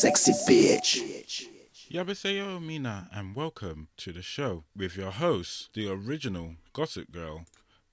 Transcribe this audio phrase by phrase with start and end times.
[0.00, 1.46] sexy bitch.
[1.92, 7.44] Yabaseyo Mina and welcome to the show with your host, the original Gossip Girl,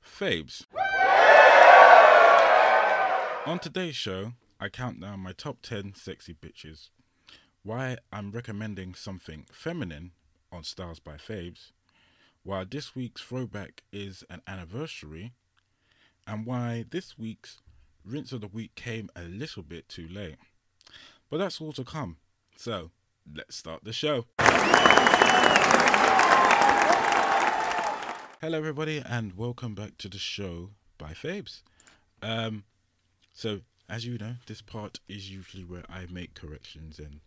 [0.02, 0.64] Fabes.
[3.46, 6.92] On today's show, I count down my top 10 sexy bitches,
[7.64, 10.12] why I'm recommending something feminine
[10.50, 11.74] on Stars by Fabes,
[12.44, 15.34] why this week's throwback is an anniversary,
[16.26, 17.60] and why this week's
[18.06, 20.38] rinse of the week came a little bit too late.
[21.30, 22.18] But that's all to come.
[22.56, 22.92] So,
[23.36, 24.26] let's start the show.
[28.40, 31.64] Hello, everybody, and welcome back to the show by Fabes.
[32.22, 32.64] Um,
[33.34, 33.60] so,
[33.90, 37.20] as you know, this part is usually where I make corrections and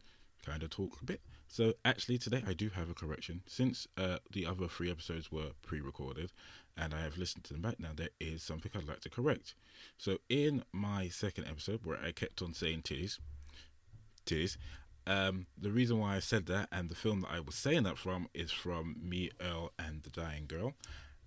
[0.46, 1.20] kind of talk a bit.
[1.48, 3.42] So, actually, today I do have a correction.
[3.46, 6.32] Since uh, the other three episodes were pre recorded
[6.74, 9.54] and I have listened to them back now, there is something I'd like to correct.
[9.98, 13.18] So, in my second episode, where I kept on saying titties,
[14.26, 14.56] titties,
[15.06, 17.98] um, the reason why I said that and the film that I was saying that
[17.98, 20.74] from is from Me, Earl, and the Dying Girl.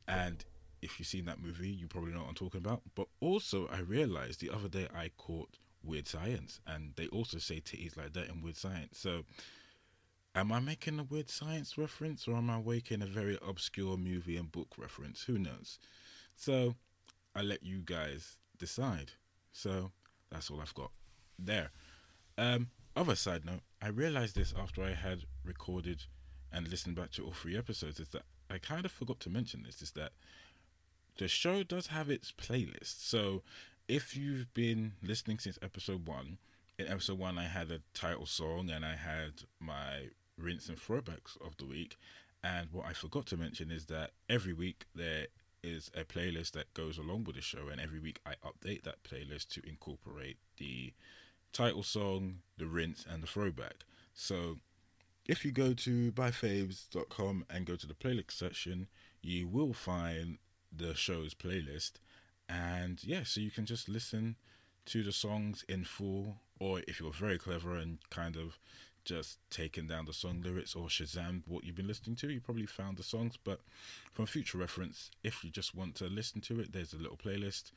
[0.08, 0.44] And
[0.81, 2.81] if you've seen that movie, you probably know what I'm talking about.
[2.95, 7.55] But also, I realized the other day I caught Weird Science, and they also say
[7.55, 8.99] titties like that in Weird Science.
[8.99, 9.23] So,
[10.36, 14.38] am I making a Weird Science reference, or am I making a very obscure movie
[14.38, 15.23] and book reference?
[15.23, 15.80] Who knows?
[16.36, 16.75] So,
[17.36, 19.11] I let you guys decide.
[19.52, 19.91] So,
[20.31, 20.91] that's all I've got
[21.39, 21.71] there.
[22.38, 26.03] Um, other side note, I realized this after I had recorded
[26.52, 29.63] and listened back to all three episodes, is that I kind of forgot to mention
[29.63, 30.11] this, is that
[31.17, 33.08] the show does have its playlist.
[33.08, 33.41] So
[33.88, 36.38] if you've been listening since episode one,
[36.77, 41.39] in episode one I had a title song and I had my rinse and throwbacks
[41.45, 41.97] of the week.
[42.44, 45.27] And what I forgot to mention is that every week there
[45.64, 49.03] is a playlist that goes along with the show, and every week I update that
[49.03, 50.94] playlist to incorporate the
[51.53, 53.85] title song, the rinse, and the throwback.
[54.13, 54.57] So
[55.25, 58.87] if you go to byfaves.com and go to the playlist section,
[59.21, 60.39] you will find
[60.75, 61.93] the show's playlist.
[62.49, 64.36] And yeah, so you can just listen
[64.86, 68.59] to the songs in full, or if you're very clever and kind of
[69.05, 72.65] just taking down the song lyrics or Shazam what you've been listening to, you probably
[72.65, 73.37] found the songs.
[73.42, 73.59] But
[74.11, 77.71] from future reference, if you just want to listen to it, there's a little playlist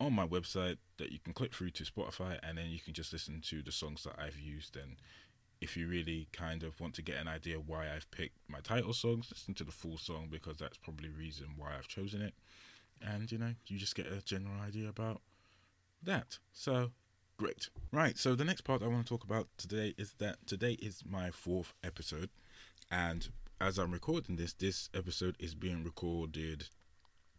[0.00, 3.12] on my website that you can click through to Spotify and then you can just
[3.12, 4.96] listen to the songs that I've used and
[5.60, 8.92] if you really kind of want to get an idea why I've picked my title
[8.92, 12.34] songs, listen to the full song because that's probably the reason why I've chosen it.
[13.00, 15.22] And you know, you just get a general idea about
[16.02, 16.38] that.
[16.52, 16.90] So
[17.38, 17.68] great.
[17.92, 21.02] Right, so the next part I want to talk about today is that today is
[21.08, 22.30] my fourth episode
[22.90, 23.28] and
[23.60, 26.68] as I'm recording this, this episode is being recorded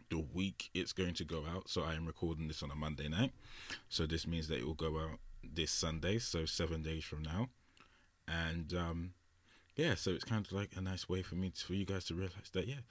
[0.09, 1.69] the week it's going to go out.
[1.69, 3.31] So I am recording this on a Monday night.
[3.89, 7.49] So this means that it will go out this Sunday, so seven days from now.
[8.27, 9.13] And um,
[9.75, 12.05] yeah, so it's kind of like a nice way for me to, for you guys
[12.05, 12.81] to realize that yeah,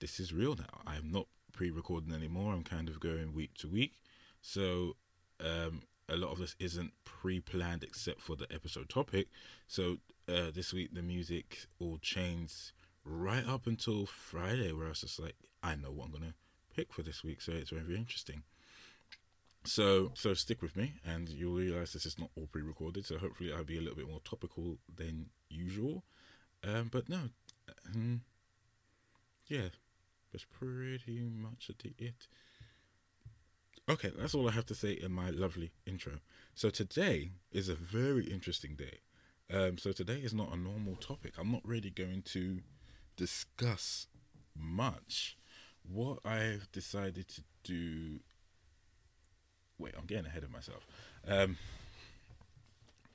[0.00, 0.80] this is real now.
[0.86, 2.52] I'm not pre-recording anymore.
[2.52, 3.92] I'm kind of going week to week.
[4.40, 4.96] So
[5.40, 9.28] um, a lot of this isn't pre-planned except for the episode topic.
[9.66, 12.72] So uh, this week the music all changed
[13.04, 16.34] right up until Friday, where I was just like, I know what I'm gonna
[16.74, 18.42] pick for this week, so it's very, very interesting.
[19.64, 23.06] So, so stick with me, and you'll realize this is not all pre-recorded.
[23.06, 26.04] So hopefully, I'll be a little bit more topical than usual.
[26.64, 27.30] Um, but no,
[27.94, 28.22] um,
[29.46, 29.68] yeah,
[30.32, 32.14] that's pretty much it.
[33.88, 36.20] Okay, that's all I have to say in my lovely intro.
[36.54, 38.98] So today is a very interesting day.
[39.52, 41.34] Um, so today is not a normal topic.
[41.38, 42.60] I'm not really going to
[43.16, 44.06] discuss
[44.56, 45.36] much.
[45.90, 48.20] What I've decided to do.
[49.78, 50.86] Wait, I'm getting ahead of myself.
[51.26, 51.56] Um,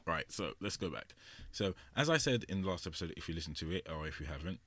[0.05, 1.13] right, so let's go back.
[1.51, 4.19] So, as I said in the last episode, if you listen to it or if
[4.19, 4.59] you haven't,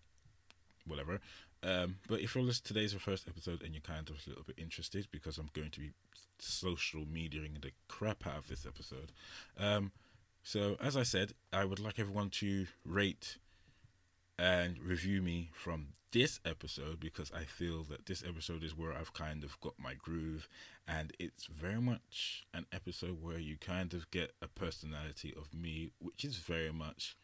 [0.87, 1.21] whatever.
[1.63, 4.45] Um, but if you're listening today's the first episode and you're kind of a little
[4.45, 5.91] bit interested because I'm going to be
[6.39, 9.13] social mediaing the crap out of this episode.
[9.59, 9.93] Um,
[10.43, 13.37] so as I said, I would like everyone to rate
[14.39, 19.13] and review me from this episode because I feel that this episode is where I've
[19.13, 20.49] kind of got my groove
[20.89, 25.93] and it's very much an episode where you kind of get a personality of me
[26.01, 27.17] which is very much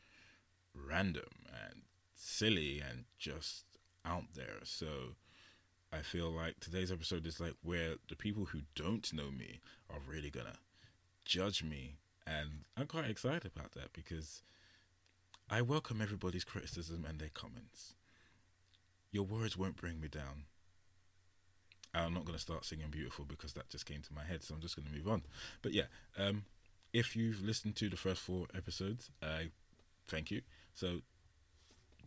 [0.75, 1.25] random
[1.69, 1.83] and
[2.15, 3.65] silly and just
[4.05, 4.61] out there.
[4.65, 5.17] So
[5.93, 9.61] I feel like today's episode is like where the people who don't know me
[9.91, 10.59] are really gonna
[11.25, 11.97] judge me,
[12.27, 14.43] and I'm quite excited about that because
[15.50, 17.94] I welcome everybody's criticism and their comments.
[19.16, 20.44] Your words won't bring me down.
[21.94, 24.60] I'm not gonna start singing beautiful because that just came to my head, so I'm
[24.60, 25.22] just gonna move on.
[25.62, 25.86] But yeah,
[26.18, 26.44] um,
[26.92, 29.52] if you've listened to the first four episodes, I
[30.06, 30.42] thank you.
[30.74, 31.00] So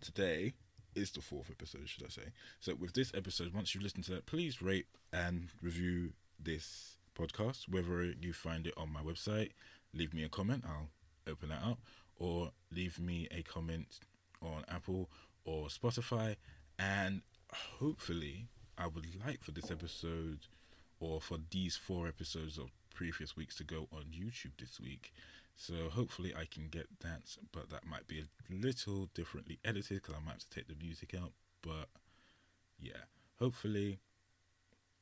[0.02, 0.54] today
[0.94, 2.28] is the fourth episode, should I say?
[2.60, 7.68] So with this episode, once you've listened to that, please rate and review this podcast.
[7.68, 9.54] Whether you find it on my website,
[9.96, 10.64] leave me a comment.
[10.64, 10.90] I'll
[11.26, 11.80] open that up,
[12.18, 14.00] or leave me a comment
[14.44, 15.10] on Apple
[15.44, 16.36] or Spotify,
[16.80, 17.22] and
[17.52, 18.48] hopefully,
[18.78, 20.40] I would like for this episode
[21.00, 25.14] or for these four episodes of previous weeks to go on YouTube this week.
[25.56, 30.16] So hopefully I can get that, but that might be a little differently edited because
[30.16, 31.34] I might have to take the music out.
[31.62, 31.90] But
[32.80, 33.04] yeah,
[33.40, 34.00] hopefully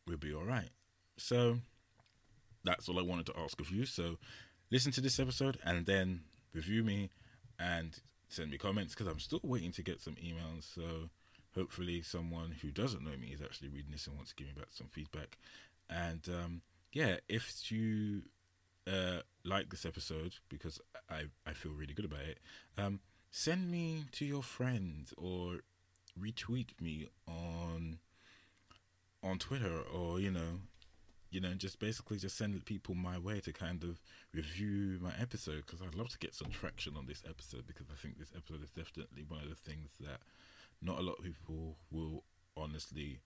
[0.08, 0.70] we'll be all right.
[1.18, 1.60] So
[2.64, 3.86] that's all I wanted to ask of you.
[3.86, 4.18] So
[4.72, 6.22] listen to this episode and then
[6.54, 7.12] review me
[7.60, 10.74] and send me comments because I'm still waiting to get some emails.
[10.74, 11.10] So
[11.57, 14.54] hopefully someone who doesn't know me is actually reading this and wants to give me
[14.56, 15.38] back some feedback.
[15.89, 16.62] And um,
[16.94, 18.21] yeah, if you
[18.88, 22.39] uh, like this episode because I I feel really good about it,
[22.77, 23.00] um,
[23.31, 25.59] send me to your friends or
[26.19, 28.00] retweet me on
[29.24, 30.59] on Twitter or you know
[31.30, 34.00] you know just basically just send people my way to kind of
[34.33, 37.95] review my episode because I'd love to get some traction on this episode because I
[37.95, 40.19] think this episode is definitely one of the things that
[40.82, 42.24] not a lot of people will
[42.56, 43.20] honestly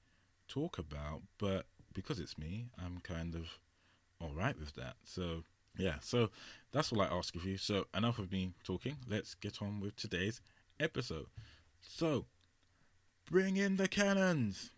[0.48, 3.59] talk about but because it's me I'm kind of
[4.19, 5.44] all right with that so
[5.77, 6.30] yeah so
[6.71, 9.95] that's all I ask of you so enough of me talking let's get on with
[9.95, 10.42] today's
[10.80, 11.27] episode
[11.80, 12.25] so
[13.30, 14.71] bring in the cannons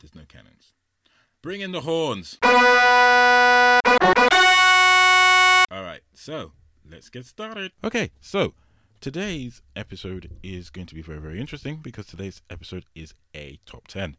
[0.00, 0.74] there's no cannons.
[1.42, 2.38] Bring in the horns.
[2.42, 2.52] All
[5.82, 6.52] right, so
[6.88, 7.72] let's get started.
[7.82, 8.54] Okay, so
[9.00, 13.86] today's episode is going to be very, very interesting because today's episode is a top
[13.88, 14.16] 10,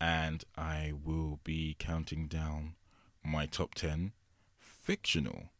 [0.00, 2.74] and I will be counting down
[3.24, 4.12] my top 10
[4.58, 5.50] fictional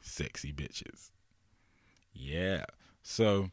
[0.00, 1.10] sexy bitches.
[2.12, 2.64] Yeah,
[3.02, 3.50] so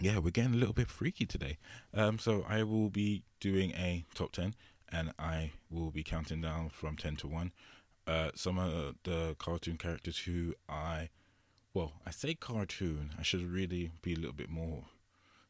[0.00, 1.58] yeah, we're getting a little bit freaky today.
[1.92, 4.54] Um, so I will be doing a top 10
[4.90, 7.52] and I will be counting down from 10 to 1.
[8.06, 11.10] Uh, some of the cartoon characters who I,
[11.74, 14.84] well, I say cartoon, I should really be a little bit more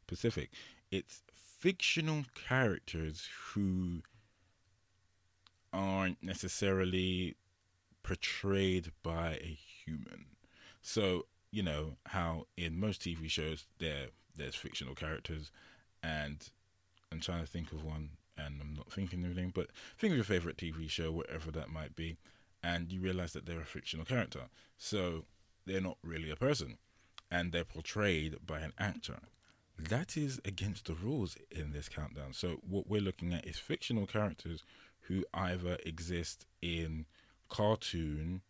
[0.03, 0.51] specific.
[0.91, 4.03] It's fictional characters who
[5.73, 7.37] aren't necessarily
[8.03, 10.27] portrayed by a human.
[10.83, 14.07] So, you know, how in most TV shows there
[14.37, 15.51] there's fictional characters
[16.03, 16.49] and
[17.13, 19.69] I'm trying to think of one and I'm not thinking of anything, but
[19.99, 22.17] think of your favorite TV show, whatever that might be,
[22.63, 24.49] and you realize that they're a fictional character.
[24.79, 25.25] So
[25.71, 26.79] they're not really a person
[27.31, 29.21] and they're portrayed by an actor.
[29.79, 32.33] That is against the rules in this countdown.
[32.33, 34.65] So what we're looking at is fictional characters
[35.03, 37.07] who either exist in
[37.49, 38.43] cartoon,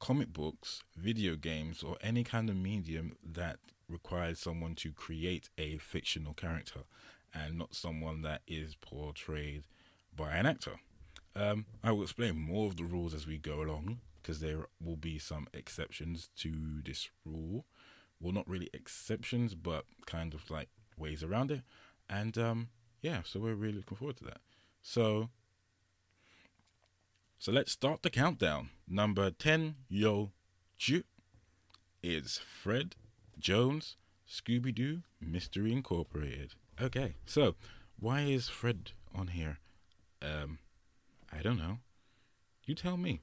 [0.00, 5.76] comic books, video games, or any kind of medium that requires someone to create a
[5.76, 6.80] fictional character
[7.34, 9.64] and not someone that is portrayed
[10.16, 10.76] by an actor.
[11.36, 14.96] Um, I will explain more of the rules as we go along because there will
[14.96, 17.66] be some exceptions to this rule.
[18.18, 21.60] Well, not really exceptions, but kind of like ways around it.
[22.08, 22.68] And um,
[23.02, 24.38] yeah, so we're really looking forward to that.
[24.80, 25.28] So,
[27.38, 28.70] so let's start the countdown.
[28.88, 30.32] Number ten, Yo
[30.78, 31.02] Ju,
[32.02, 32.96] is Fred
[33.38, 36.54] Jones, Scooby Doo, Mystery Incorporated.
[36.80, 37.56] Okay, so
[38.00, 39.58] why is Fred on here?
[40.22, 40.60] Um,
[41.30, 41.80] I don't know.
[42.64, 43.20] You tell me.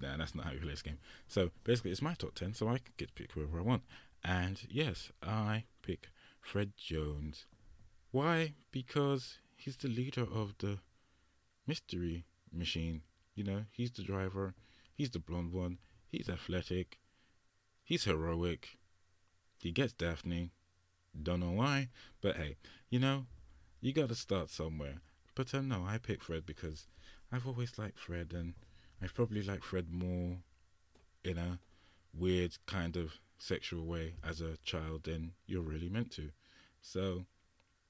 [0.00, 0.98] Nah, that's not how you play this game.
[1.28, 3.82] So basically, it's my top 10, so I can get to pick whoever I want.
[4.24, 6.08] And yes, I pick
[6.40, 7.46] Fred Jones.
[8.10, 8.54] Why?
[8.72, 10.78] Because he's the leader of the
[11.66, 13.02] mystery machine.
[13.34, 14.54] You know, he's the driver,
[14.92, 15.78] he's the blonde one,
[16.08, 16.98] he's athletic,
[17.84, 18.78] he's heroic,
[19.58, 20.50] he gets Daphne.
[21.20, 21.88] Don't know why,
[22.20, 22.56] but hey,
[22.88, 23.26] you know,
[23.80, 25.00] you got to start somewhere.
[25.34, 26.86] But um, no, I pick Fred because
[27.32, 28.54] I've always liked Fred, and
[29.02, 30.36] I probably like Fred more
[31.24, 31.58] in a
[32.14, 36.30] weird kind of sexual way as a child than you're really meant to.
[36.82, 37.24] So,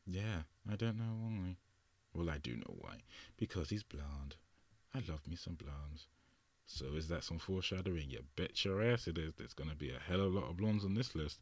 [0.07, 1.57] yeah, I don't know why.
[2.15, 3.03] Well, I do know why.
[3.37, 4.37] Because he's blonde.
[4.95, 6.07] I love me some blondes.
[6.67, 8.11] So is that some foreshadowing?
[8.11, 9.35] You bet your ass it is.
[9.35, 11.41] There's going to be a hell of a lot of blondes on this list.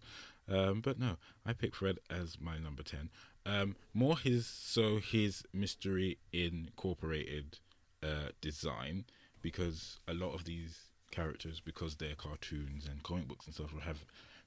[0.49, 3.11] Um, but no, I pick Fred as my number 10.
[3.45, 7.59] Um, more his, so his Mystery Incorporated
[8.03, 9.05] uh, design,
[9.51, 10.77] because a lot of these
[11.11, 14.05] characters, because they're cartoons and comic books and stuff, will have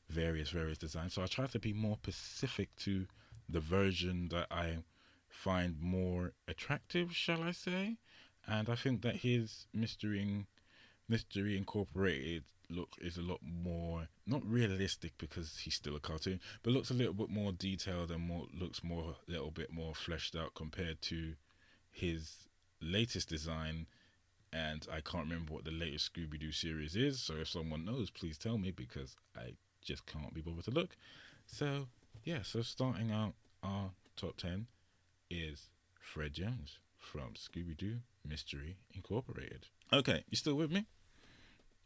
[0.09, 1.13] various, various designs.
[1.13, 3.07] So I try to be more specific to
[3.49, 4.77] the version that I
[5.27, 7.97] find more attractive, shall I say?
[8.47, 10.45] And I think that his Mystery
[11.09, 16.73] Mystery Incorporated look is a lot more not realistic because he's still a cartoon, but
[16.73, 20.35] looks a little bit more detailed and more looks more a little bit more fleshed
[20.35, 21.33] out compared to
[21.91, 22.47] his
[22.81, 23.87] latest design.
[24.53, 28.09] And I can't remember what the latest Scooby Doo series is, so if someone knows,
[28.09, 30.97] please tell me because I just can't be bothered to look.
[31.45, 31.87] So
[32.25, 34.67] yeah, so starting out our top ten
[35.29, 39.67] is Fred Jones from Scooby Doo Mystery Incorporated.
[39.93, 40.85] Okay, you still with me?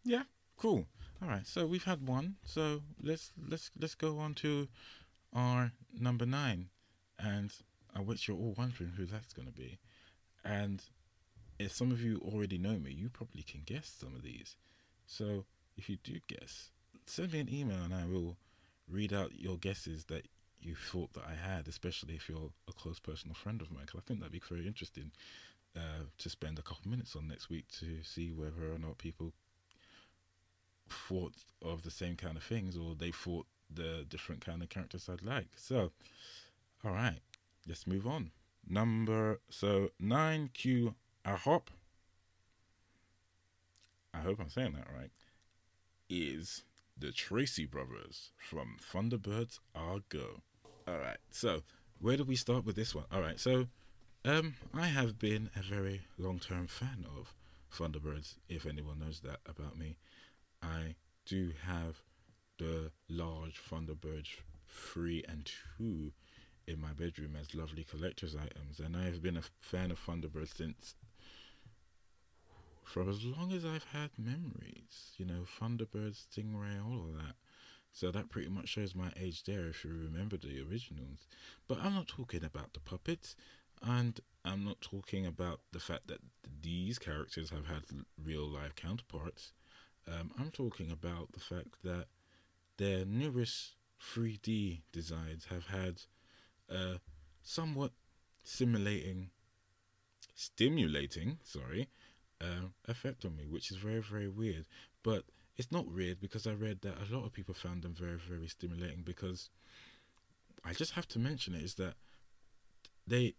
[0.03, 0.24] Yeah,
[0.57, 0.86] cool.
[1.22, 2.36] All right, so we've had one.
[2.43, 4.67] So let's let's let's go on to
[5.34, 6.69] our number nine,
[7.19, 7.51] and
[7.95, 9.77] uh, I bet you're all wondering who that's going to be.
[10.43, 10.84] And
[11.60, 14.56] if some of you already know me, you probably can guess some of these.
[15.06, 15.46] So
[15.78, 16.72] if you do guess,
[17.06, 18.38] send me an email and I will
[18.88, 20.28] read out your guesses that
[20.60, 24.02] you thought that I had, especially if you're a close personal friend of mine, because
[24.04, 25.12] I think that'd be very interesting
[25.76, 29.34] uh, to spend a couple minutes on next week to see whether or not people
[30.90, 31.34] thought
[31.64, 35.24] of the same kind of things or they thought the different kind of characters I'd
[35.24, 35.48] like.
[35.56, 35.92] So,
[36.84, 37.20] all right,
[37.68, 38.32] let's move on.
[38.68, 40.94] Number so 9Q
[41.25, 41.72] I hope
[44.13, 45.10] I hope I'm saying that right,
[46.08, 46.63] is
[46.98, 50.41] the Tracy brothers from Thunderbirds Are Go.
[50.88, 51.63] All right, so
[52.00, 53.05] where do we start with this one?
[53.12, 53.67] All right, so
[54.24, 57.34] um, I have been a very long term fan of
[57.75, 59.98] Thunderbirds, if anyone knows that about me.
[60.62, 61.98] I do have
[62.60, 64.29] the large Thunderbirds
[64.70, 66.12] 3 and 2
[66.67, 70.55] in my bedroom as lovely collector's items, and I have been a fan of Thunderbirds
[70.55, 70.96] since
[72.86, 75.13] for as long as I've had memories.
[75.18, 77.36] You know, Thunderbird, Stingray, all of that.
[77.92, 81.27] So that pretty much shows my age there if you remember the originals.
[81.68, 83.36] But I'm not talking about the puppets,
[83.82, 86.20] and I'm not talking about the fact that
[86.62, 87.84] these characters have had
[88.22, 89.54] real life counterparts.
[90.08, 92.08] Um, I'm talking about the fact that
[92.77, 96.01] their newest 3D designs have had
[96.70, 97.00] a
[97.42, 97.92] somewhat
[98.44, 99.30] simulating,
[100.36, 101.88] stimulating, sorry,
[102.42, 104.65] uh, effect on me, which is very, very weird.
[105.04, 105.24] But
[105.58, 108.48] it's not weird because I read that a lot of people found them very, very
[108.48, 109.50] stimulating because
[110.63, 111.94] I just have to mention it is that
[113.08, 113.36] they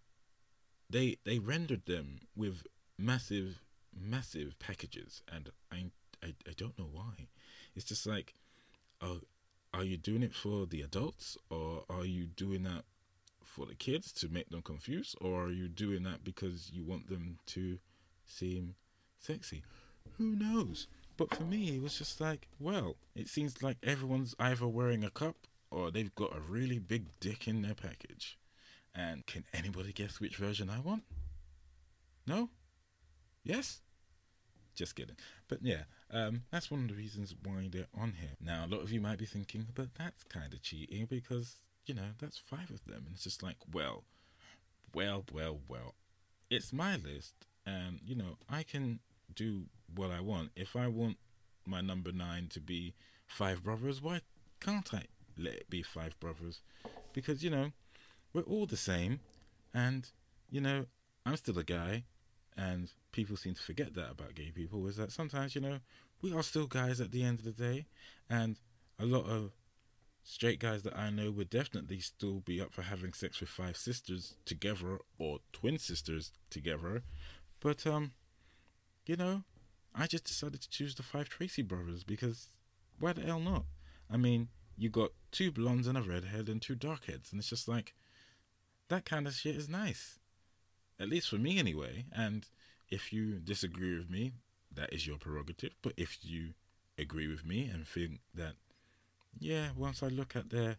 [0.88, 3.62] they they rendered them with massive
[3.98, 5.90] massive packages and I
[6.22, 7.28] I, I don't know why.
[7.74, 8.34] It's just like
[9.02, 9.16] uh,
[9.74, 12.84] are you doing it for the adults or are you doing that
[13.44, 17.08] for the kids to make them confused or are you doing that because you want
[17.08, 17.78] them to
[18.24, 18.74] seem
[19.18, 19.62] sexy.
[20.18, 20.86] Who knows?
[21.16, 25.10] But for me, it was just like, well, it seems like everyone's either wearing a
[25.10, 25.36] cup
[25.70, 28.38] or they've got a really big dick in their package.
[28.94, 31.04] And can anybody guess which version I want?
[32.26, 32.50] No?
[33.44, 33.80] Yes?
[34.74, 35.16] Just kidding.
[35.48, 38.36] But yeah, um, that's one of the reasons why they're on here.
[38.40, 41.56] Now, a lot of you might be thinking, but that's kind of cheating because,
[41.86, 43.04] you know, that's five of them.
[43.06, 44.04] And it's just like, well,
[44.94, 45.94] well, well, well.
[46.50, 47.46] It's my list.
[47.66, 49.00] And, you know, I can
[49.34, 50.50] do what I want.
[50.56, 51.16] If I want
[51.66, 52.94] my number nine to be
[53.26, 54.20] Five Brothers, why
[54.60, 55.04] can't I
[55.36, 56.60] let it be Five Brothers?
[57.12, 57.72] Because, you know,
[58.32, 59.20] we're all the same.
[59.74, 60.08] And,
[60.50, 60.86] you know,
[61.24, 62.04] I'm still a guy.
[62.56, 65.80] And people seem to forget that about gay people is that sometimes, you know,
[66.22, 67.86] we are still guys at the end of the day.
[68.30, 68.58] And
[68.98, 69.52] a lot of
[70.22, 73.76] straight guys that I know would definitely still be up for having sex with five
[73.76, 77.02] sisters together or twin sisters together.
[77.60, 78.12] But, um,
[79.06, 79.42] you know,
[79.94, 82.48] I just decided to choose the five Tracy brothers because
[82.98, 83.64] why the hell not?
[84.10, 87.66] I mean, you got two blondes and a redhead and two darkheads, and it's just
[87.66, 87.94] like
[88.88, 90.18] that kind of shit is nice.
[91.00, 92.04] At least for me, anyway.
[92.12, 92.46] And
[92.88, 94.32] if you disagree with me,
[94.74, 95.74] that is your prerogative.
[95.82, 96.54] But if you
[96.98, 98.54] agree with me and think that,
[99.38, 100.76] yeah, once I look at their,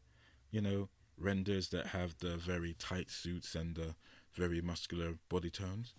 [0.51, 3.96] you know, renders that have the very tight suits and the
[4.34, 5.93] very muscular body tones,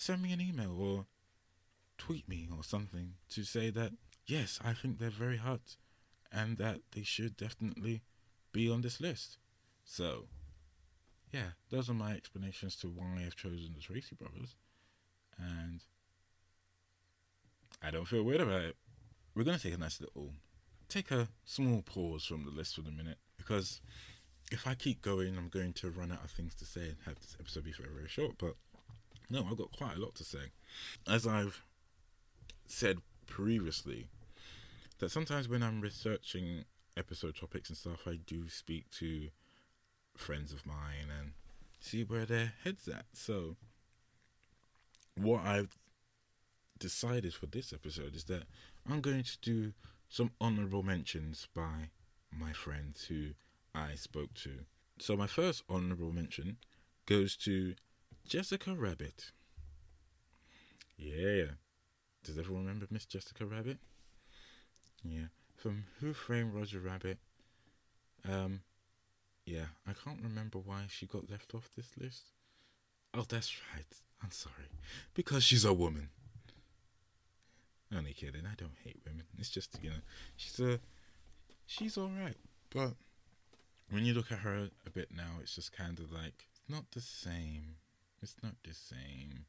[0.00, 1.04] send me an email or
[1.98, 3.92] tweet me or something to say that
[4.26, 5.76] yes, I think they're very hot
[6.32, 8.02] and that they should definitely
[8.50, 9.36] be on this list.
[9.84, 10.24] So,
[11.32, 14.54] yeah, those are my explanations to why I've chosen the Tracy brothers.
[15.38, 15.82] And
[17.82, 18.76] I don't feel weird about it.
[19.34, 20.32] We're going to take a nice little,
[20.88, 23.82] take a small pause from the list for a minute because
[24.50, 27.16] if I keep going, I'm going to run out of things to say and have
[27.16, 28.36] this episode be very, very short.
[28.38, 28.54] But
[29.30, 30.50] no, I've got quite a lot to say.
[31.08, 31.62] As I've
[32.66, 34.08] said previously
[34.98, 36.64] that sometimes when I'm researching
[36.96, 39.28] episode topics and stuff, I do speak to
[40.16, 41.32] friends of mine and
[41.78, 43.06] see where their heads at.
[43.12, 43.56] So,
[45.16, 45.78] what I've
[46.78, 48.44] decided for this episode is that
[48.88, 49.72] I'm going to do
[50.08, 51.90] some honorable mentions by
[52.36, 53.30] my friends who
[53.74, 54.50] I spoke to.
[54.98, 56.56] So my first honorable mention
[57.06, 57.74] goes to
[58.26, 59.32] Jessica Rabbit.
[60.96, 61.46] Yeah.
[62.24, 63.78] Does everyone remember Miss Jessica Rabbit?
[65.02, 65.28] Yeah.
[65.56, 67.18] From Who Framed Roger Rabbit.
[68.28, 68.60] Um
[69.46, 72.30] yeah, I can't remember why she got left off this list.
[73.14, 73.86] Oh, that's right.
[74.22, 74.68] I'm sorry.
[75.14, 76.10] Because she's a woman.
[77.92, 78.46] Only kidding.
[78.46, 79.24] I don't hate women.
[79.38, 79.96] It's just you know,
[80.36, 80.78] she's a
[81.66, 82.36] she's all right.
[82.72, 82.92] But
[83.90, 87.00] when you look at her a bit now, it's just kind of like not the
[87.00, 87.76] same.
[88.22, 89.46] It's not the same.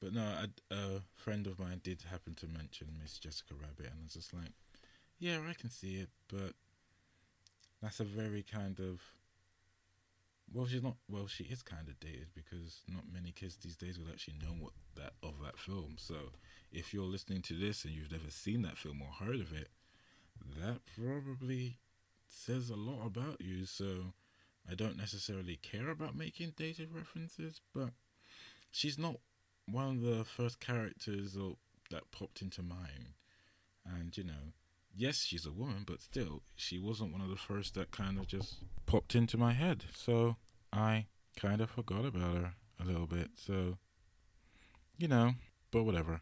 [0.00, 4.02] But no, a, friend of mine did happen to mention Miss Jessica Rabbit, and I
[4.02, 4.52] was just like,
[5.20, 6.54] yeah, I can see it, but
[7.80, 9.00] that's a very kind of
[10.52, 10.96] well, she's not.
[11.08, 14.54] Well, she is kind of dated because not many kids these days will actually know
[14.58, 15.94] what that of that film.
[15.96, 16.16] So,
[16.70, 19.68] if you're listening to this and you've never seen that film or heard of it,
[20.60, 21.78] that probably
[22.28, 23.64] says a lot about you.
[23.64, 24.12] So,
[24.70, 27.90] I don't necessarily care about making dated references, but
[28.70, 29.16] she's not
[29.66, 31.56] one of the first characters or,
[31.90, 33.14] that popped into mind.
[33.84, 34.52] And you know,
[34.94, 38.26] yes, she's a woman, but still, she wasn't one of the first that kind of
[38.26, 39.84] just popped into my head.
[39.94, 40.36] So
[40.72, 43.30] I kind of forgot about her a little bit.
[43.36, 43.78] So,
[44.96, 45.32] you know,
[45.70, 46.20] but whatever.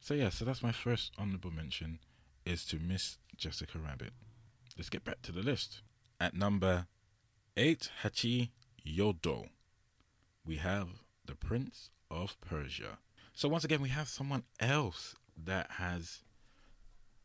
[0.00, 1.98] So, yeah, so that's my first honorable mention
[2.44, 4.12] is to Miss Jessica Rabbit.
[4.76, 5.82] Let's get back to the list.
[6.20, 6.86] At number
[7.58, 8.50] 8, Hachi
[8.86, 9.48] Yodo,
[10.46, 12.98] we have the Prince of Persia.
[13.34, 16.20] So, once again, we have someone else that has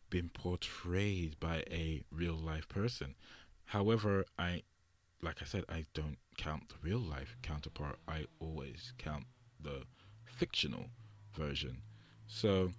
[0.09, 3.13] been portrayed by a real life person.
[3.65, 4.63] However, I,
[5.21, 7.99] like I said, I don't count the real life counterpart.
[8.07, 9.25] I always count
[9.61, 9.83] the
[10.25, 10.87] fictional
[11.37, 11.83] version.
[12.25, 12.71] So,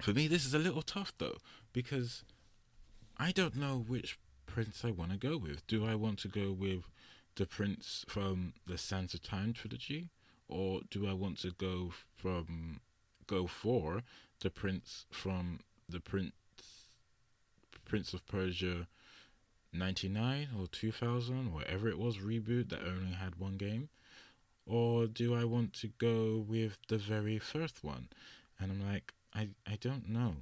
[0.00, 1.38] for me, this is a little tough though,
[1.72, 2.22] because
[3.18, 4.20] I don't know which
[4.52, 5.66] prince I want to go with.
[5.66, 6.90] Do I want to go with
[7.36, 10.10] the prince from the Sands of Time trilogy,
[10.46, 12.80] or do I want to go from
[13.26, 14.02] go for
[14.40, 16.34] the prince from the Prince
[17.86, 18.86] Prince of Persia
[19.72, 23.88] 99 or 2000 whatever it was reboot that only had one game?
[24.66, 28.08] Or do I want to go with the very first one?
[28.60, 30.34] And I'm like I I don't know.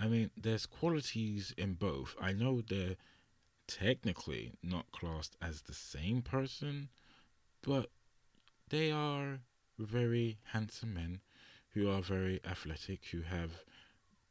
[0.00, 2.16] I mean there's qualities in both.
[2.20, 2.96] I know they're
[3.66, 6.88] technically not classed as the same person
[7.62, 7.90] but
[8.68, 9.40] they are
[9.78, 11.20] very handsome men
[11.74, 13.50] who are very athletic who have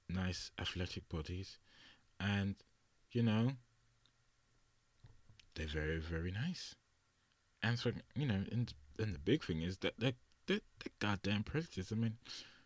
[0.10, 1.58] nice athletic bodies,
[2.20, 2.56] and
[3.12, 3.54] you know
[5.56, 6.76] they're very very nice.
[7.64, 10.14] And so you know, and and the big thing is that they're
[10.48, 11.92] they're, they're goddamn princes.
[11.92, 12.18] I mean,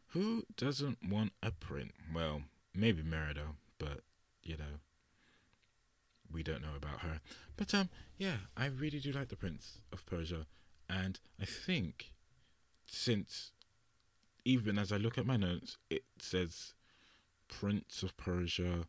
[0.08, 1.92] who doesn't want a print?
[2.14, 3.48] Well, maybe Merida,
[3.78, 4.02] but
[4.44, 4.80] you know,
[6.32, 7.22] we don't know about her.
[7.58, 10.46] But um, yeah, I really do like the Prince of Persia,
[10.90, 12.12] and I think
[12.86, 13.52] since
[14.44, 16.74] even as I look at my notes, it says
[17.48, 18.86] Prince of Persia,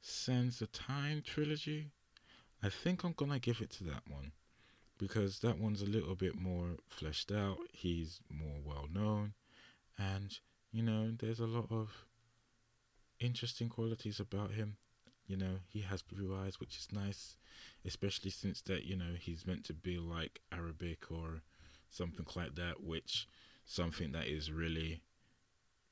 [0.00, 1.90] Sands of Time trilogy.
[2.62, 4.32] I think I'm gonna give it to that one
[4.98, 7.58] because that one's a little bit more fleshed out.
[7.72, 9.34] He's more well known,
[9.96, 10.38] and
[10.72, 11.90] you know, there's a lot of
[13.20, 14.76] interesting qualities about him.
[15.28, 17.36] You know, he has blue eyes, which is nice,
[17.84, 21.42] especially since that you know he's meant to be like Arabic or
[21.90, 23.28] something like that, which
[23.64, 25.02] something that is really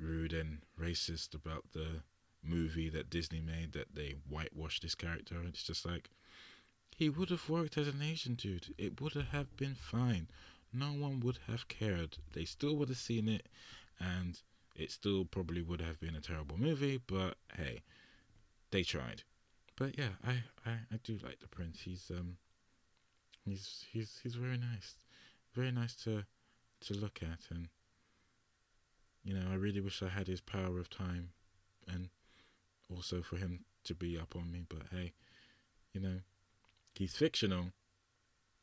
[0.01, 2.03] rude and racist about the
[2.43, 5.37] movie that Disney made that they whitewashed this character.
[5.47, 6.11] It's just like
[6.97, 8.75] he would have worked as an Asian dude.
[8.79, 10.29] It would have been fine.
[10.73, 12.19] No one would have cared.
[12.33, 13.49] They still would have seen it,
[14.01, 14.41] and
[14.75, 17.01] it still probably would have been a terrible movie.
[17.07, 17.83] But hey,
[18.71, 19.23] they tried.
[19.77, 21.81] But yeah, I, I, I do like the prince.
[21.83, 22.37] He's um
[23.45, 24.95] he's he's he's very nice,
[25.55, 26.25] very nice to
[26.81, 27.69] to look at, and
[29.27, 31.31] you know, I really wish I had his power of time
[31.89, 32.09] and
[32.89, 34.65] also for him to be up on me.
[34.69, 35.13] But hey,
[35.93, 36.21] you know,
[36.95, 37.73] he's fictional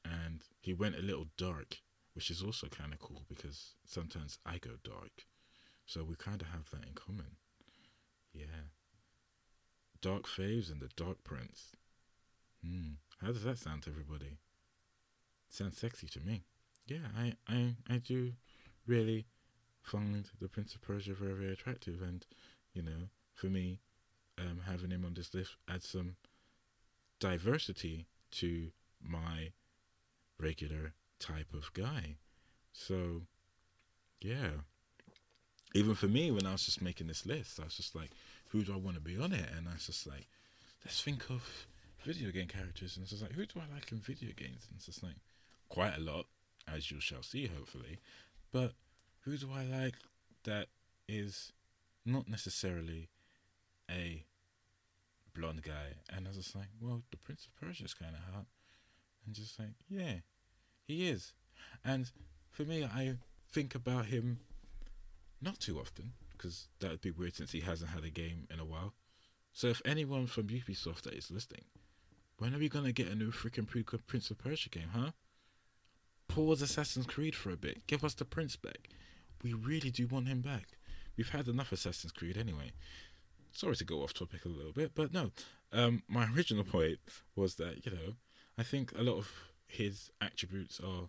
[0.05, 1.81] and he went a little dark,
[2.13, 5.25] which is also kind of cool because sometimes I go dark.
[5.85, 7.35] So we kind of have that in common.
[8.33, 8.45] Yeah.
[10.03, 11.71] Dark Faves and the Dark Prince.
[12.61, 12.95] Hmm.
[13.21, 14.37] How does that sound to everybody?
[15.49, 16.43] Sounds sexy to me.
[16.85, 18.33] Yeah, I, I, I do
[18.85, 19.25] really
[19.81, 22.01] find the Prince of Persia very, very attractive.
[22.01, 22.25] And,
[22.73, 23.79] you know, for me,
[24.37, 26.17] um, having him on this list adds some
[27.21, 29.53] diversity to my
[30.37, 32.17] regular type of guy.
[32.73, 33.21] So,
[34.19, 34.49] yeah.
[35.73, 38.11] even for me, when I was just making this list, I was just like,
[38.53, 39.49] who do I want to be on it?
[39.57, 40.27] And I was just like,
[40.85, 41.65] let's think of
[42.05, 42.95] video game characters.
[42.95, 44.67] And it's just like, who do I like in video games?
[44.69, 45.15] And it's just like,
[45.69, 46.27] quite a lot,
[46.71, 47.99] as you shall see, hopefully.
[48.51, 48.73] But
[49.21, 49.95] who do I like
[50.43, 50.67] that
[51.09, 51.51] is
[52.05, 53.09] not necessarily
[53.89, 54.23] a
[55.35, 55.95] blonde guy?
[56.15, 58.45] And I was just like, well, the Prince of Persia is kind of hot.
[59.25, 60.17] And just like, yeah,
[60.85, 61.33] he is.
[61.83, 62.11] And
[62.51, 63.15] for me, I
[63.51, 64.37] think about him
[65.41, 66.13] not too often
[66.43, 68.93] because that would be weird since he hasn't had a game in a while.
[69.53, 71.63] So if anyone from Ubisoft that is listening,
[72.38, 73.67] when are we gonna get a new freaking
[74.08, 75.12] Prince of Persia game, huh?
[76.27, 77.88] Pause Assassin's Creed for a bit.
[77.88, 78.89] Give us the Prince back.
[79.41, 80.67] We really do want him back.
[81.15, 82.73] We've had enough Assassin's Creed anyway.
[83.53, 85.32] Sorry to go off topic a little bit, but no.
[85.71, 86.99] Um, my original point
[87.36, 88.15] was that you know,
[88.58, 89.32] I think a lot of
[89.67, 91.08] his attributes are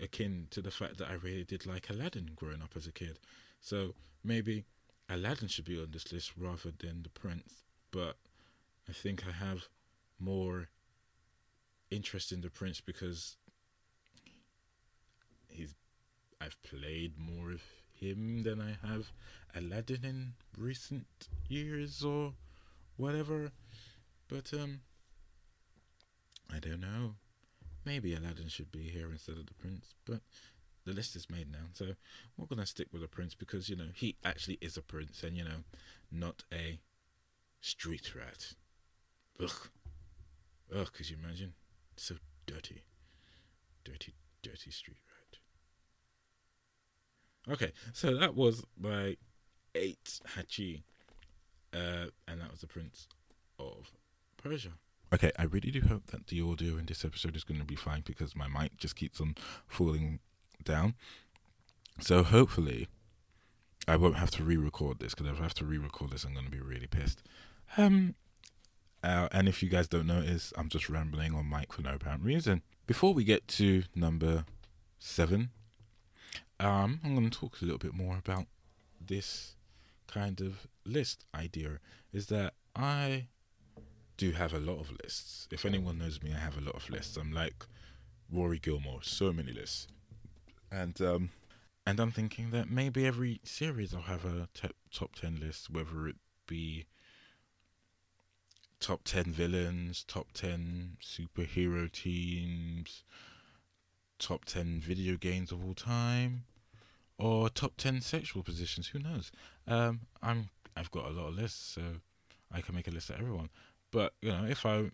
[0.00, 3.20] akin to the fact that I really did like Aladdin growing up as a kid.
[3.64, 4.66] So maybe
[5.08, 7.64] Aladdin should be on this list rather than the Prince.
[7.90, 8.16] But
[8.86, 9.68] I think I have
[10.18, 10.68] more
[11.90, 13.36] interest in the Prince because
[15.48, 15.74] he's
[16.42, 17.62] I've played more of
[17.94, 19.10] him than I have
[19.56, 21.06] Aladdin in recent
[21.48, 22.34] years or
[22.98, 23.50] whatever.
[24.28, 24.80] But um
[26.52, 27.14] I don't know.
[27.86, 30.20] Maybe Aladdin should be here instead of the Prince, but
[30.86, 31.66] the list is made now.
[31.72, 31.86] So
[32.36, 35.36] we're gonna stick with the Prince because you know he actually is a prince, and
[35.36, 35.64] you know,
[36.10, 36.78] not a
[37.60, 38.52] street rat.
[39.42, 39.68] Ugh,
[40.74, 40.92] ugh.
[40.92, 41.54] Could you imagine?
[41.96, 42.16] So
[42.46, 42.82] dirty,
[43.84, 45.38] dirty, dirty street rat.
[47.54, 49.16] Okay, so that was my
[49.74, 50.82] eight Hachi,
[51.72, 53.08] uh, and that was the Prince
[53.58, 53.92] of
[54.36, 54.72] Persia.
[55.12, 57.76] Okay, I really do hope that the audio in this episode is going to be
[57.76, 59.36] fine because my mic just keeps on
[59.68, 60.18] falling
[60.64, 60.94] down.
[62.00, 62.88] So hopefully,
[63.86, 66.46] I won't have to re-record this because if I have to re-record this, I'm going
[66.46, 67.22] to be really pissed.
[67.76, 68.14] Um,
[69.02, 72.22] uh, and if you guys don't notice, I'm just rambling on mic for no apparent
[72.22, 72.62] reason.
[72.86, 74.44] Before we get to number
[74.98, 75.50] seven,
[76.58, 78.46] um, I'm going to talk a little bit more about
[79.00, 79.56] this
[80.06, 81.80] kind of list idea.
[82.12, 83.26] Is that I
[84.16, 85.48] do have a lot of lists.
[85.50, 87.16] If anyone knows me, I have a lot of lists.
[87.16, 87.66] I'm like
[88.32, 89.88] Rory Gilmore, so many lists.
[90.74, 91.30] And um
[91.86, 96.08] and I'm thinking that maybe every series I'll have a te- top 10 list whether
[96.08, 96.86] it be
[98.80, 103.04] top 10 villains, top 10 superhero teams,
[104.18, 106.44] top 10 video games of all time,
[107.18, 109.30] or top 10 sexual positions, who knows?
[109.68, 111.82] Um, I'm I've got a lot of lists, so
[112.50, 113.48] I can make a list of everyone.
[113.92, 114.90] But you know, if I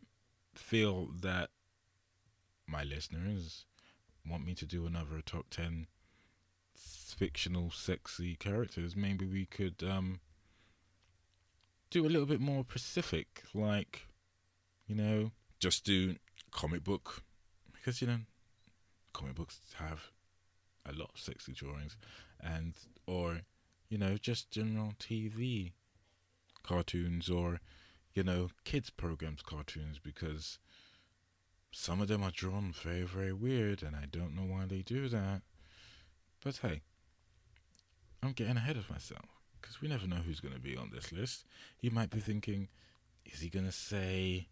[0.54, 1.48] feel that
[2.66, 3.64] my listeners
[4.30, 5.86] want me to do another top ten
[6.74, 10.20] fictional sexy characters, maybe we could um,
[11.90, 14.06] do a little bit more specific, like
[14.86, 16.16] you know, just do
[16.50, 17.22] comic book
[17.72, 18.20] because you know,
[19.12, 20.10] comic books have
[20.86, 21.96] a lot of sexy drawings,
[22.40, 22.74] and
[23.06, 23.40] or
[23.88, 25.72] you know, just general TV
[26.62, 27.60] cartoons or
[28.14, 30.58] you know, kids programs cartoons because
[31.72, 35.08] some of them are drawn very, very weird, and I don't know why they do
[35.08, 35.42] that.
[36.42, 36.82] But hey,
[38.22, 39.26] I'm getting ahead of myself
[39.60, 41.44] because we never know who's going to be on this list.
[41.80, 42.68] You might be thinking,
[43.24, 44.48] is he going to say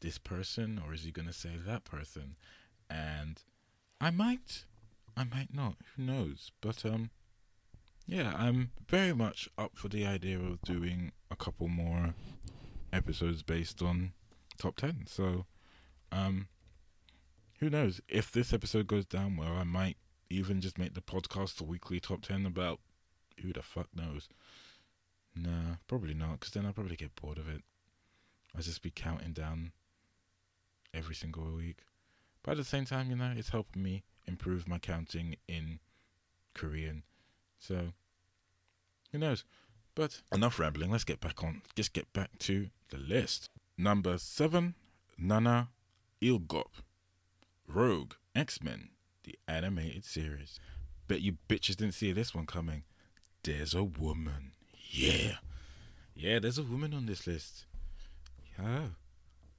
[0.00, 2.36] this person or is he going to say that person?
[2.88, 3.42] And
[4.00, 4.64] I might,
[5.16, 5.76] I might not.
[5.96, 6.52] Who knows?
[6.60, 7.10] But um,
[8.06, 12.14] yeah, I'm very much up for the idea of doing a couple more
[12.92, 14.12] episodes based on
[14.58, 15.04] top 10.
[15.06, 15.46] So,
[16.12, 16.48] um,
[17.58, 18.00] who knows?
[18.08, 19.96] If this episode goes down well, I might
[20.30, 22.80] even just make the podcast a weekly top 10 about
[23.40, 24.28] who the fuck knows.
[25.34, 27.62] Nah, probably not, because then I'll probably get bored of it.
[28.54, 29.72] I'll just be counting down
[30.92, 31.78] every single week.
[32.42, 35.78] But at the same time, you know, it's helping me improve my counting in
[36.54, 37.04] Korean.
[37.58, 37.92] So,
[39.10, 39.44] who knows?
[39.94, 40.90] But enough rambling.
[40.90, 41.62] Let's get back on.
[41.76, 43.48] Just get back to the list.
[43.78, 44.74] Number seven,
[45.18, 45.68] Nana
[46.22, 46.82] Ilgop,
[47.66, 48.90] Rogue X Men,
[49.24, 50.60] the animated series.
[51.08, 52.84] Bet you bitches didn't see this one coming.
[53.42, 54.52] There's a woman.
[54.90, 55.38] Yeah.
[56.14, 57.64] Yeah, there's a woman on this list.
[58.56, 58.90] Yeah.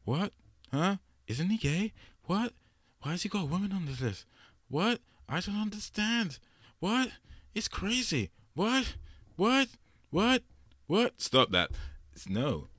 [0.05, 0.31] What?
[0.71, 0.97] Huh?
[1.27, 1.91] Isn't he gay?
[2.27, 2.53] What?
[3.01, 4.25] Why has he got a woman on this list?
[4.69, 4.99] What?
[5.27, 6.39] I don't understand.
[6.79, 7.09] What?
[7.53, 8.31] It's crazy.
[8.53, 8.95] What?
[9.35, 9.67] What?
[10.11, 10.43] What?
[10.87, 11.19] What?
[11.19, 11.71] Stop that.
[12.13, 12.69] It's no.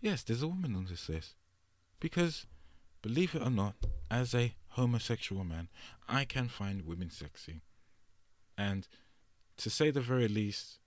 [0.00, 1.36] Yes, there's a woman on this list.
[2.00, 2.46] Because,
[3.02, 3.74] believe it or not,
[4.10, 5.68] as a homosexual man,
[6.08, 7.62] I can find women sexy.
[8.56, 8.86] And
[9.58, 10.78] to say the very least,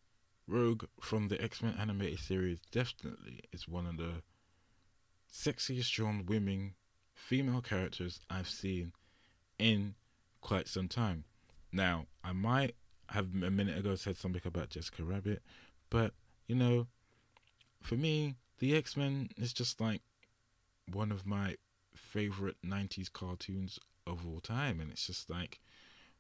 [0.48, 4.22] Rogue from the X Men animated series definitely is one of the
[5.32, 6.74] sexiest drawn women,
[7.16, 8.92] female characters I've seen
[9.58, 9.96] in
[10.42, 11.24] quite some time.
[11.72, 12.76] Now, I might
[13.10, 15.42] have a minute ago said something about Jessica Rabbit,
[15.90, 16.14] but
[16.48, 16.88] you know,
[17.82, 20.02] for me, the X Men is just like
[20.92, 21.56] one of my
[22.14, 25.60] favorite 90s cartoons of all time, and it's just like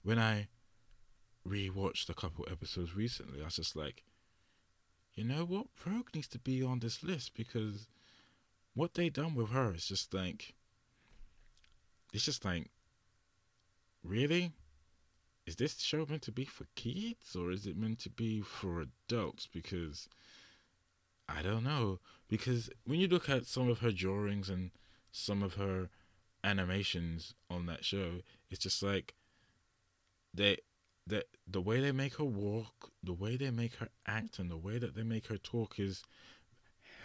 [0.02, 0.48] when I
[1.48, 4.04] rewatched a couple episodes recently, I was just like,
[5.14, 7.88] you know what, Rogue needs to be on this list because
[8.74, 10.56] what they done with her is just like,
[12.12, 12.72] it's just like,
[14.04, 14.52] really?
[15.46, 18.84] Is this show meant to be for kids or is it meant to be for
[19.08, 19.48] adults?
[19.52, 20.08] Because
[21.30, 22.00] I don't know.
[22.30, 24.72] Because when you look at some of her drawings and
[25.14, 25.90] some of her
[26.44, 29.14] animations on that show, it's just like
[30.34, 30.58] they
[31.08, 34.58] the the way they make her walk, the way they make her act, and the
[34.58, 36.04] way that they make her talk is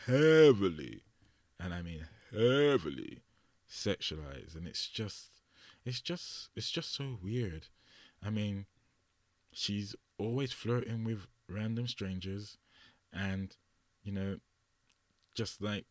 [0.07, 1.03] heavily,
[1.61, 3.21] and I mean heavily,
[3.71, 5.43] sexualized, and it's just,
[5.85, 7.67] it's just, it's just so weird.
[8.25, 8.67] I mean,
[9.53, 12.57] she's always flirting with random strangers,
[13.13, 13.55] and
[14.03, 14.39] you know,
[15.35, 15.85] just like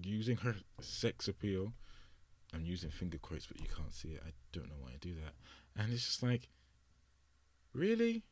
[0.00, 1.72] using her sex appeal.
[2.54, 4.22] I'm using finger quotes, but you can't see it.
[4.26, 5.34] I don't know why I do that.
[5.80, 6.48] And it's just like
[7.74, 8.22] really?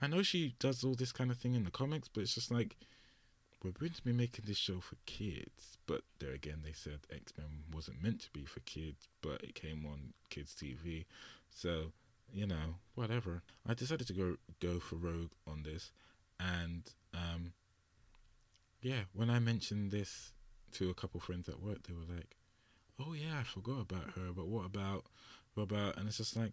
[0.00, 2.50] I know she does all this kind of thing in the comics, but it's just
[2.50, 2.76] like
[3.64, 5.78] we're going to be making this show for kids.
[5.86, 9.54] But there again, they said X Men wasn't meant to be for kids, but it
[9.54, 11.06] came on kids TV,
[11.50, 11.92] so
[12.32, 13.42] you know whatever.
[13.66, 15.90] I decided to go go for Rogue on this,
[16.38, 16.82] and
[17.14, 17.52] um,
[18.82, 20.32] yeah, when I mentioned this
[20.78, 22.36] to a couple friends at work, they were like,
[22.98, 25.04] "Oh yeah, I forgot about her, but what about
[25.54, 26.52] what about?" And it's just like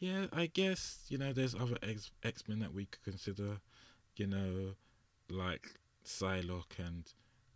[0.00, 3.58] yeah, I guess you know there's other X X Men that we could consider,
[4.16, 4.74] you know,
[5.28, 7.04] like Psylocke and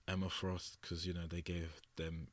[0.06, 2.28] Emma Frost, because you know they gave them,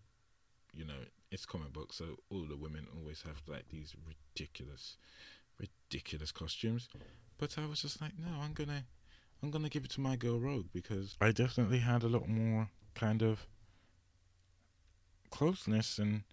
[0.74, 1.00] you know,
[1.32, 4.98] it's comic book, so all the women always have like these ridiculous,
[5.58, 6.90] ridiculous costumes.
[7.38, 8.84] But I was just like, no, I'm gonna,
[9.42, 12.70] I'm gonna give it to my girl Rogue because I definitely had a lot more
[12.96, 13.48] kind of
[15.32, 16.24] closeness and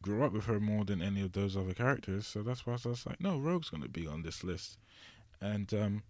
[0.00, 2.26] grew up with her more than any of those other characters.
[2.26, 4.78] So that's why I was like, no, Rogue's going to be on this list.
[5.40, 6.02] And um,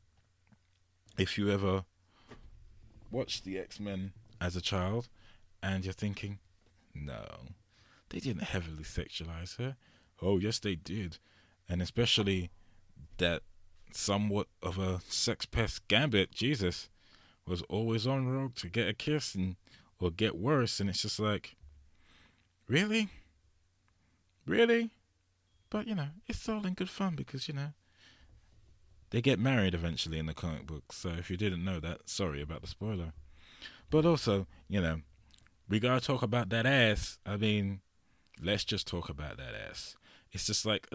[1.19, 1.85] if you ever
[3.11, 5.09] watched the X Men as a child
[5.63, 6.39] and you're thinking,
[6.95, 7.25] no,
[8.11, 9.77] they didn't heavily sexualize her.
[10.21, 11.19] Oh, yes, they did.
[11.69, 12.51] And especially
[13.19, 13.43] that
[13.93, 16.89] somewhat of a sex pest gambit, Jesus,
[17.47, 19.57] was always on Rogue to get a kiss and
[20.01, 20.81] or get worse.
[20.81, 21.57] And it's just like,
[22.69, 23.09] really?
[24.47, 24.91] Really?
[25.71, 27.73] But, you know, it's all in good fun because, you know,
[29.11, 30.97] they get married eventually in the comic books.
[30.97, 33.13] So if you didn't know that, sorry about the spoiler.
[33.91, 35.03] But also, you know,
[35.69, 37.19] we gotta talk about that ass.
[37.25, 37.81] I mean,
[38.43, 39.97] let's just talk about that ass.
[40.33, 40.89] It's just like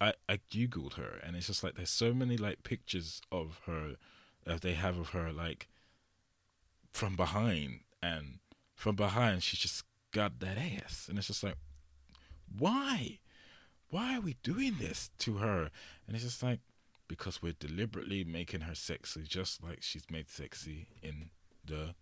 [0.00, 3.94] I I googled her, and it's just like there's so many like pictures of her
[4.44, 5.68] that they have of her like
[6.92, 8.40] from behind, and
[8.74, 11.56] from behind she's just got that ass, and it's just like
[12.56, 13.18] why?
[13.90, 15.70] Why are we doing this to her?
[16.06, 16.60] And it's just like,
[17.08, 21.30] because we're deliberately making her sexy, just like she's made sexy in
[21.64, 21.94] the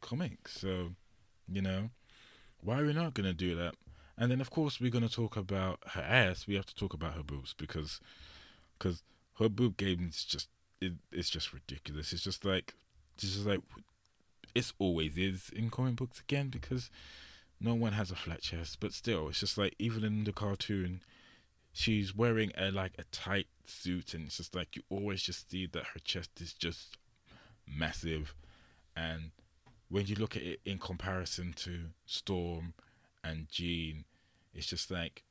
[0.00, 0.58] comics.
[0.60, 0.90] So,
[1.50, 1.90] you know,
[2.60, 3.76] why are we not going to do that?
[4.16, 6.48] And then, of course, we're going to talk about her ass.
[6.48, 8.00] We have to talk about her boobs because
[8.80, 9.02] cause
[9.38, 10.48] her boob game is just,
[10.80, 12.12] it, it's just ridiculous.
[12.12, 12.74] It's just like,
[13.16, 13.60] it's just like,
[14.56, 16.90] it's always is in comic books again because
[17.60, 21.00] no one has a flat chest, but still, it's just like even in the cartoon,
[21.72, 25.66] she's wearing a like a tight suit, and it's just like you always just see
[25.66, 26.96] that her chest is just
[27.66, 28.34] massive,
[28.96, 29.30] and
[29.88, 32.74] when you look at it in comparison to Storm
[33.24, 34.04] and Jean,
[34.54, 35.24] it's just like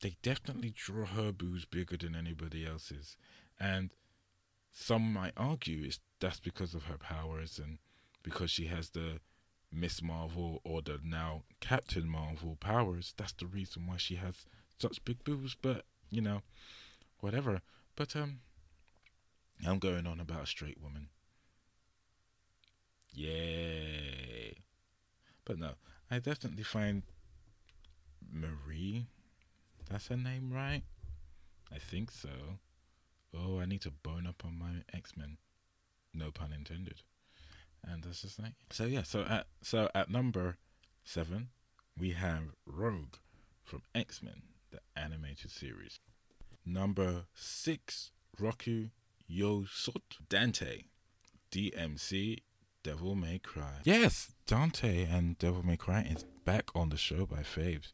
[0.00, 3.16] they definitely draw her boobs bigger than anybody else's,
[3.58, 3.90] and
[4.70, 7.78] some might argue it's that's because of her powers and
[8.22, 9.18] because she has the
[9.72, 13.14] Miss Marvel or the now Captain Marvel powers.
[13.16, 14.44] That's the reason why she has
[14.78, 15.56] such big boobs.
[15.60, 16.42] But you know,
[17.20, 17.62] whatever.
[17.96, 18.40] But um,
[19.66, 21.08] I'm going on about a straight woman.
[23.14, 24.58] Yay!
[25.44, 25.72] But no,
[26.10, 27.02] I definitely find
[28.30, 29.06] Marie.
[29.90, 30.82] That's her name, right?
[31.74, 32.58] I think so.
[33.34, 35.38] Oh, I need to bone up on my X Men.
[36.14, 37.02] No pun intended
[37.84, 38.84] and that's just like so.
[38.84, 39.02] Yeah.
[39.02, 40.56] So at so at number
[41.04, 41.48] seven,
[41.98, 43.16] we have Rogue
[43.64, 46.00] from X Men, the animated series.
[46.64, 48.88] Number six, Roku
[49.30, 50.84] Yosut Dante.
[51.52, 52.38] DMC
[52.82, 53.80] Devil May Cry.
[53.84, 57.92] Yes, Dante and Devil May Cry is back on the show by Faves.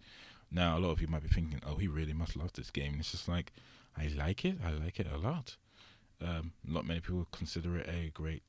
[0.51, 2.97] Now, a lot of you might be thinking, oh, he really must love this game.
[3.01, 3.53] It's just like,
[3.97, 4.59] I like it.
[4.65, 5.57] I like it a lot.
[6.25, 8.43] Um, not many people consider it a great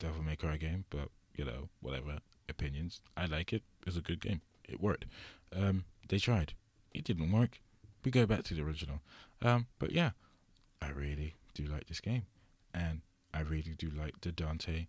[0.00, 3.00] Devil May Cry game, but, you know, whatever opinions.
[3.16, 3.62] I like it.
[3.86, 4.40] It's a good game.
[4.68, 5.06] It worked.
[5.54, 6.54] Um, they tried.
[6.92, 7.60] It didn't work.
[8.04, 9.00] We go back to the original.
[9.42, 10.10] Um, but yeah,
[10.82, 12.24] I really do like this game.
[12.74, 14.86] And I really do like the Dante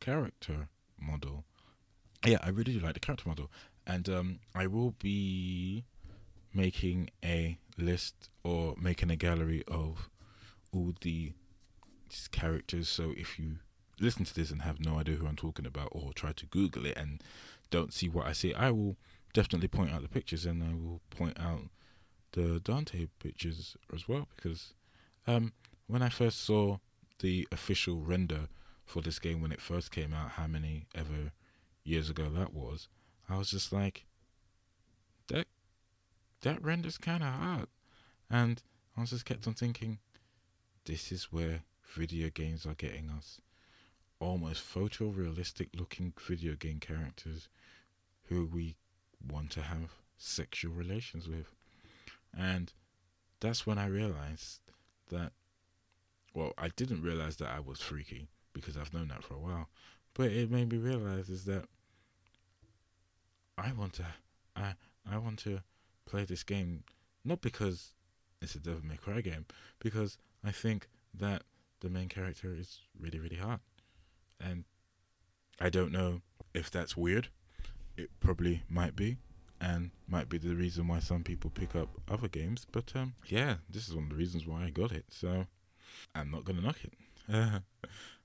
[0.00, 0.68] character
[1.00, 1.44] model.
[2.26, 3.50] Yeah, I really do like the character model.
[3.86, 5.84] And um, I will be
[6.52, 10.08] making a list or making a gallery of
[10.72, 11.32] all the
[12.30, 12.88] characters.
[12.88, 13.58] So if you
[14.00, 16.86] listen to this and have no idea who I'm talking about, or try to Google
[16.86, 17.22] it and
[17.70, 18.96] don't see what I see, I will
[19.32, 21.62] definitely point out the pictures and I will point out
[22.32, 24.74] the Dante pictures as well because
[25.26, 25.52] um,
[25.86, 26.78] when I first saw
[27.20, 28.48] the official render
[28.84, 31.32] for this game when it first came out, how many ever
[31.84, 32.88] years ago that was,
[33.28, 34.04] I was just like,
[35.28, 35.46] that
[36.42, 37.68] that render's kind of hard,
[38.30, 38.62] and
[38.96, 39.98] I just kept on thinking,
[40.84, 41.62] this is where
[41.94, 43.40] video games are getting us.
[44.24, 47.50] Almost photorealistic looking video game characters
[48.28, 48.74] who we
[49.30, 51.52] want to have sexual relations with.
[52.36, 52.72] And
[53.40, 54.60] that's when I realized
[55.10, 55.32] that,
[56.32, 59.68] well, I didn't realize that I was freaky because I've known that for a while,
[60.14, 61.66] but it made me realize is that
[63.58, 64.06] I want to,
[64.56, 64.72] I,
[65.10, 65.60] I want to
[66.06, 66.84] play this game
[67.26, 67.92] not because
[68.40, 69.44] it's a Devil May Cry game,
[69.80, 71.42] because I think that
[71.80, 73.60] the main character is really, really hot.
[74.44, 74.64] And
[75.60, 76.20] I don't know
[76.52, 77.28] if that's weird.
[77.96, 79.18] It probably might be,
[79.60, 82.66] and might be the reason why some people pick up other games.
[82.70, 85.06] But um, yeah, this is one of the reasons why I got it.
[85.10, 85.46] So
[86.14, 86.92] I'm not gonna knock it.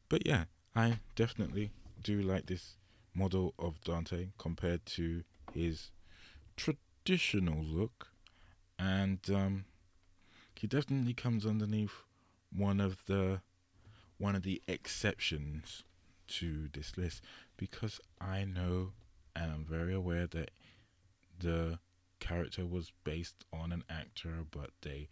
[0.10, 1.72] but yeah, I definitely
[2.04, 2.76] do like this
[3.14, 5.92] model of Dante compared to his
[6.58, 8.08] traditional look,
[8.78, 9.66] and um,
[10.56, 12.04] he definitely comes underneath
[12.56, 13.42] one of the
[14.18, 15.84] one of the exceptions
[16.30, 17.22] to this list
[17.58, 18.92] because I know
[19.36, 20.52] and I'm very aware that
[21.40, 21.80] the
[22.20, 25.10] character was based on an actor, but they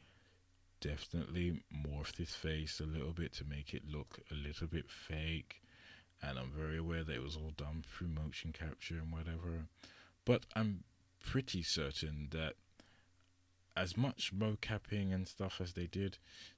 [0.82, 5.62] definitely morphed his face a little bit to make it look a little bit fake.
[6.22, 9.68] And I'm very aware that it was all done through motion capture and whatever.
[10.26, 10.84] But I'm
[11.24, 12.54] pretty certain that
[13.76, 16.18] as much mocapping and stuff as they did,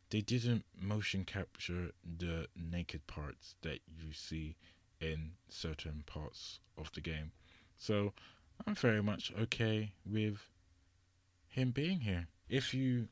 [0.10, 4.56] they didn't motion capture the naked parts that you see
[5.00, 7.32] in certain parts of the game.
[7.78, 8.14] So
[8.66, 10.50] I'm very much okay with
[11.48, 12.28] him being here.
[12.50, 13.08] If you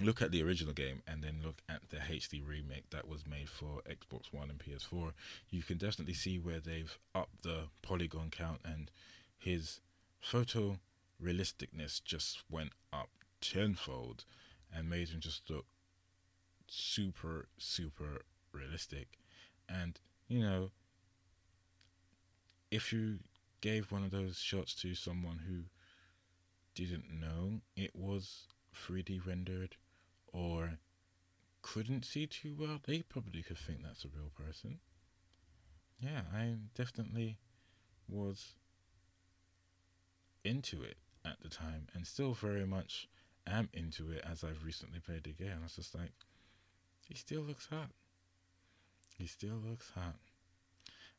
[0.00, 3.48] look at the original game and then look at the HD remake that was made
[3.48, 5.12] for Xbox One and PS4,
[5.50, 8.90] you can definitely see where they've upped the polygon count and
[9.38, 9.80] his
[10.20, 10.78] photo
[11.22, 13.08] realisticness just went up
[13.40, 14.24] tenfold
[14.74, 15.66] and made him just look
[16.68, 19.18] super, super realistic.
[19.68, 20.70] And, you know,
[22.70, 23.18] if you
[23.60, 25.64] gave one of those shots to someone who
[26.74, 29.76] didn't know it was 3D rendered
[30.32, 30.78] or
[31.62, 34.78] couldn't see too well, they probably could think that's a real person.
[35.98, 37.38] Yeah, I definitely
[38.08, 38.54] was
[40.44, 43.08] into it at the time and still very much
[43.50, 45.60] am into it as I've recently played the game.
[45.64, 46.12] It's just like,
[47.08, 47.90] he still looks hot.
[49.16, 50.16] He still looks hot.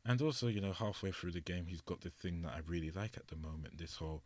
[0.05, 2.91] And also, you know, halfway through the game, he's got the thing that I really
[2.91, 4.23] like at the moment this whole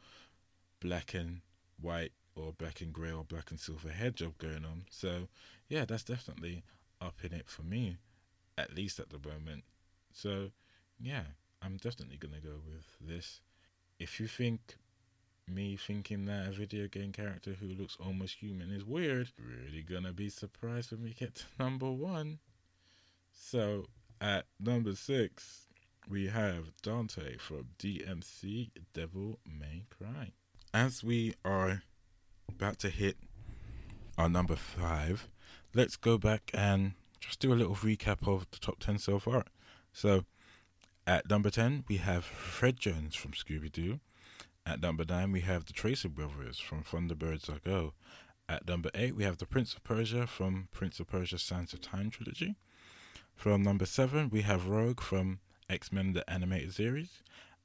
[0.79, 1.41] black and
[1.81, 4.83] white or black and grey or black and silver hair job going on.
[4.89, 5.27] So,
[5.67, 6.63] yeah, that's definitely
[7.01, 7.97] up in it for me,
[8.57, 9.63] at least at the moment.
[10.11, 10.51] So,
[10.99, 11.23] yeah,
[11.61, 13.41] I'm definitely going to go with this.
[13.99, 14.77] If you think
[15.47, 20.13] me thinking that a video game character who looks almost human is weird, really gonna
[20.13, 22.39] be surprised when we get to number one.
[23.31, 23.85] So,
[24.21, 25.67] at number six,
[26.09, 30.31] we have Dante from DMC Devil May Cry.
[30.73, 31.83] As we are
[32.49, 33.17] about to hit
[34.17, 35.27] our number five,
[35.73, 39.45] let's go back and just do a little recap of the top 10 so far.
[39.91, 40.25] So,
[41.05, 43.99] at number 10, we have Fred Jones from Scooby Doo.
[44.65, 47.93] At number 9, we have the Tracy Brothers from Thunderbirds Are Go.
[48.47, 51.81] At number 8, we have the Prince of Persia from Prince of Persia Sands of
[51.81, 52.55] Time trilogy.
[53.35, 55.39] From number 7, we have Rogue from
[55.69, 57.21] X Men the Animated Series.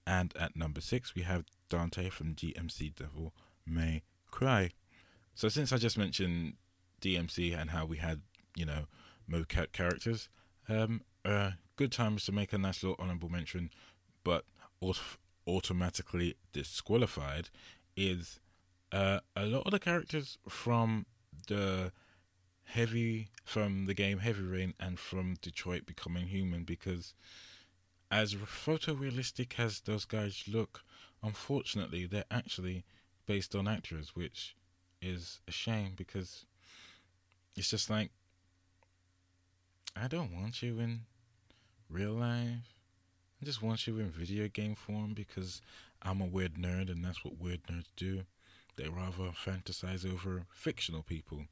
[0.07, 3.33] And at number 6, we have Dante from DMC Devil
[3.65, 4.71] May Cry.
[5.35, 6.55] So, since I just mentioned
[7.01, 8.23] DMC and how we had,
[8.57, 8.87] you know,
[9.31, 10.29] mocap characters,
[10.69, 13.71] um, uh, good times to make a nice little honorable mention,
[14.25, 14.45] but
[14.81, 15.19] aut-
[15.49, 17.49] automatically disqualified
[17.97, 18.39] is
[18.93, 21.07] uh, a lot of the characters from
[21.49, 21.93] the
[22.65, 27.15] heavy from the game Heavy Rain and from Detroit Becoming Human because
[28.11, 30.83] as photorealistic as those guys look,
[31.23, 32.85] unfortunately they're actually
[33.27, 34.55] based on actors, which
[35.01, 36.45] is a shame because
[37.57, 38.11] it's just like
[39.97, 41.01] I don't want you in
[41.91, 42.78] real life.
[43.41, 45.63] I just want you in video game form because
[46.03, 48.23] I'm a weird nerd and that's what weird nerds do.
[48.77, 51.45] They rather fantasize over fictional people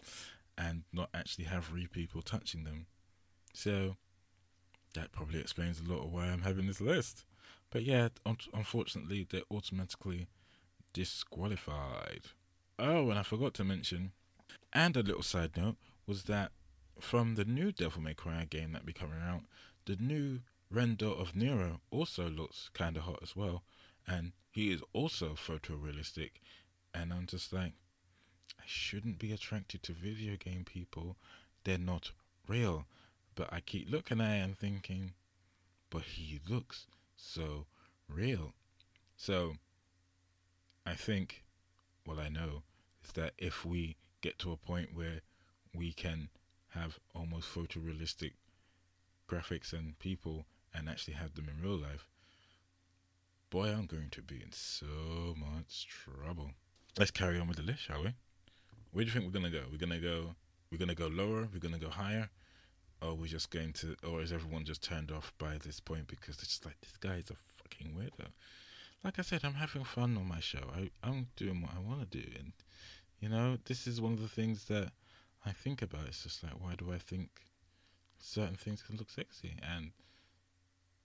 [0.58, 2.86] and not actually have real people touching them.
[3.54, 3.96] So
[4.94, 7.24] that probably explains a lot of why I'm having this list.
[7.70, 10.26] But yeah, un- unfortunately, they're automatically
[10.92, 12.22] disqualified.
[12.78, 14.12] Oh, and I forgot to mention,
[14.72, 15.76] and a little side note
[16.06, 16.52] was that
[17.00, 19.42] from the new Devil May Cry game that be coming out,
[19.84, 23.62] the new render of Nero also looks kind of hot as well,
[24.06, 26.30] and he is also photorealistic.
[26.94, 27.72] And I'm just like,
[28.58, 31.16] I shouldn't be attracted to video game people.
[31.64, 32.12] They're not
[32.48, 32.86] real.
[33.34, 35.12] But I keep looking at it and thinking,
[35.90, 36.86] but he looks
[37.16, 37.66] so
[38.08, 38.54] real.
[39.16, 39.56] So
[40.86, 41.44] I think,
[42.04, 42.62] what I know
[43.04, 45.20] is that if we get to a point where
[45.74, 46.30] we can
[46.70, 48.32] have almost photorealistic
[49.28, 50.46] graphics and people
[50.76, 52.08] and actually have them in real life,
[53.50, 56.50] boy, I'm going to be in so much trouble.
[56.98, 58.14] Let's carry on with the list, shall we?
[58.92, 59.64] Where do you think we're gonna go?
[59.70, 60.34] We're gonna go.
[60.70, 61.48] We're gonna go lower.
[61.52, 62.30] We're gonna go higher.
[63.02, 66.36] Or we're just going to, or is everyone just turned off by this point because
[66.36, 68.28] it's just like this guy is a fucking weirdo?
[69.04, 70.70] Like I said, I'm having fun on my show.
[70.74, 72.52] I, I'm doing what I want to do, and
[73.20, 74.92] you know, this is one of the things that
[75.44, 76.06] I think about.
[76.06, 77.28] It's just like, why do I think
[78.18, 79.56] certain things can look sexy?
[79.62, 79.90] And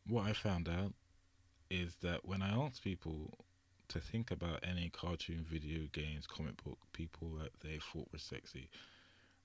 [0.07, 0.93] what I found out
[1.69, 3.37] is that when I ask people
[3.89, 8.69] to think about any cartoon, video games, comic book people that they thought were sexy,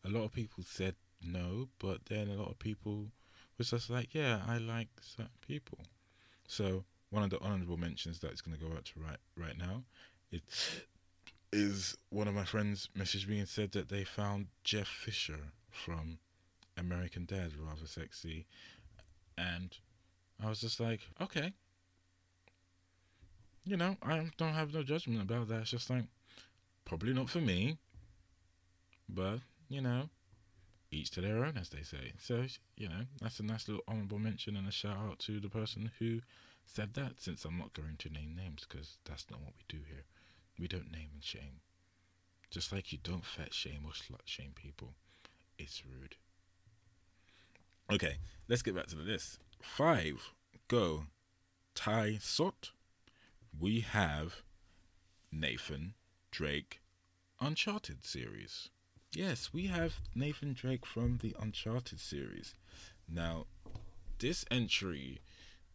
[0.05, 3.07] a lot of people said no, but then a lot of people
[3.59, 5.79] was just like, yeah, I like certain people.
[6.47, 9.83] So one of the honorable mentions that's going to go out to right right now,
[11.53, 15.39] is one of my friends messaged me and said that they found Jeff Fischer
[15.71, 16.19] from
[16.77, 18.47] American Dad rather sexy,
[19.39, 19.79] and
[20.43, 21.53] I was just like, okay.
[23.65, 25.63] You know, I don't have no judgment about that.
[25.63, 26.05] It's just like,
[26.85, 27.79] probably not for me,
[29.09, 30.09] but you know,
[30.91, 32.13] each to their own, as they say.
[32.19, 32.45] So,
[32.77, 35.91] you know, that's a nice little honorable mention and a shout out to the person
[35.99, 36.21] who
[36.65, 39.83] said that, since I'm not going to name names because that's not what we do
[39.89, 40.05] here.
[40.59, 41.61] We don't name and shame.
[42.51, 44.95] Just like you don't fat shame or slut shame people.
[45.59, 46.17] It's rude.
[47.93, 48.19] Okay,
[48.49, 49.39] let's get back to the list.
[49.61, 50.33] Five,
[50.69, 51.07] go.
[51.75, 52.71] Tai Sot.
[53.59, 54.43] We have
[55.31, 55.95] Nathan
[56.31, 56.81] Drake
[57.41, 58.71] Uncharted series.
[59.13, 62.55] Yes, we have Nathan Drake from the Uncharted series.
[63.09, 63.47] Now,
[64.19, 65.21] this entry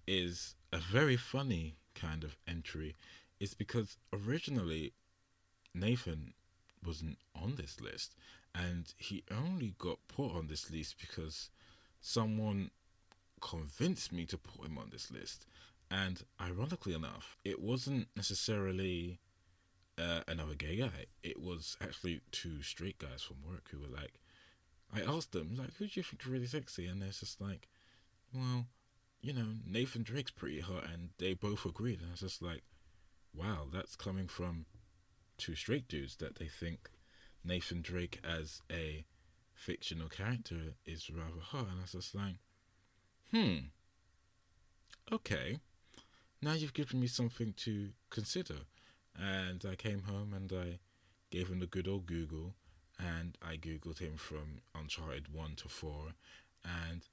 [0.08, 2.96] is a very funny kind of entry.
[3.40, 4.94] It's because originally
[5.74, 6.34] Nathan
[6.86, 8.16] wasn't on this list,
[8.54, 11.50] and he only got put on this list because
[12.02, 12.72] someone
[13.42, 15.46] convinced me to put him on this list.
[15.90, 19.20] And ironically enough, it wasn't necessarily
[19.98, 21.08] uh, another gay guy.
[21.22, 24.22] It was actually two straight guys from work who were like,
[24.94, 26.86] I asked them, like, who do you think is really sexy?
[26.88, 27.68] And they're just like,
[28.34, 28.66] well,
[29.22, 30.86] you know, Nathan Drake's pretty hot.
[30.92, 32.00] And they both agreed.
[32.00, 32.64] And I was just like,
[33.34, 34.66] wow, that's coming from
[35.38, 36.90] two straight dudes that they think
[37.44, 39.04] Nathan Drake as a
[39.54, 41.68] fictional character is rather hot.
[41.70, 42.36] And I was just like,
[43.32, 43.58] hmm,
[45.12, 45.58] okay.
[46.42, 48.56] Now you've given me something to consider.
[49.20, 50.80] And I came home and I
[51.30, 52.54] gave him the good old Google
[53.00, 55.92] and I googled him from Uncharted 1 to 4
[56.64, 57.08] and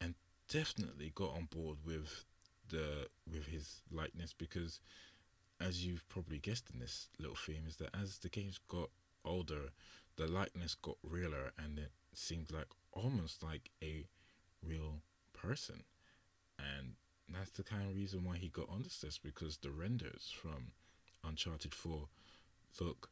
[0.00, 0.14] and
[0.48, 2.24] definitely got on board with
[2.68, 4.80] the with his likeness because
[5.60, 8.90] as you've probably guessed in this little theme is that as the games got
[9.24, 9.70] older
[10.16, 14.04] the likeness got realer and it seemed like almost like a
[14.66, 15.00] real
[15.42, 15.84] person
[16.58, 16.94] and
[17.28, 20.72] that's the kind of reason why he got on this because the renders from
[21.24, 22.08] Uncharted 4
[22.80, 23.08] look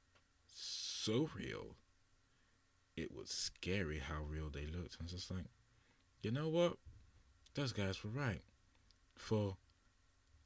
[0.54, 1.76] so real.
[2.96, 4.96] It was scary how real they looked.
[5.00, 5.44] I was just like,
[6.22, 6.74] you know what?
[7.54, 8.42] Those guys were right.
[9.16, 9.56] For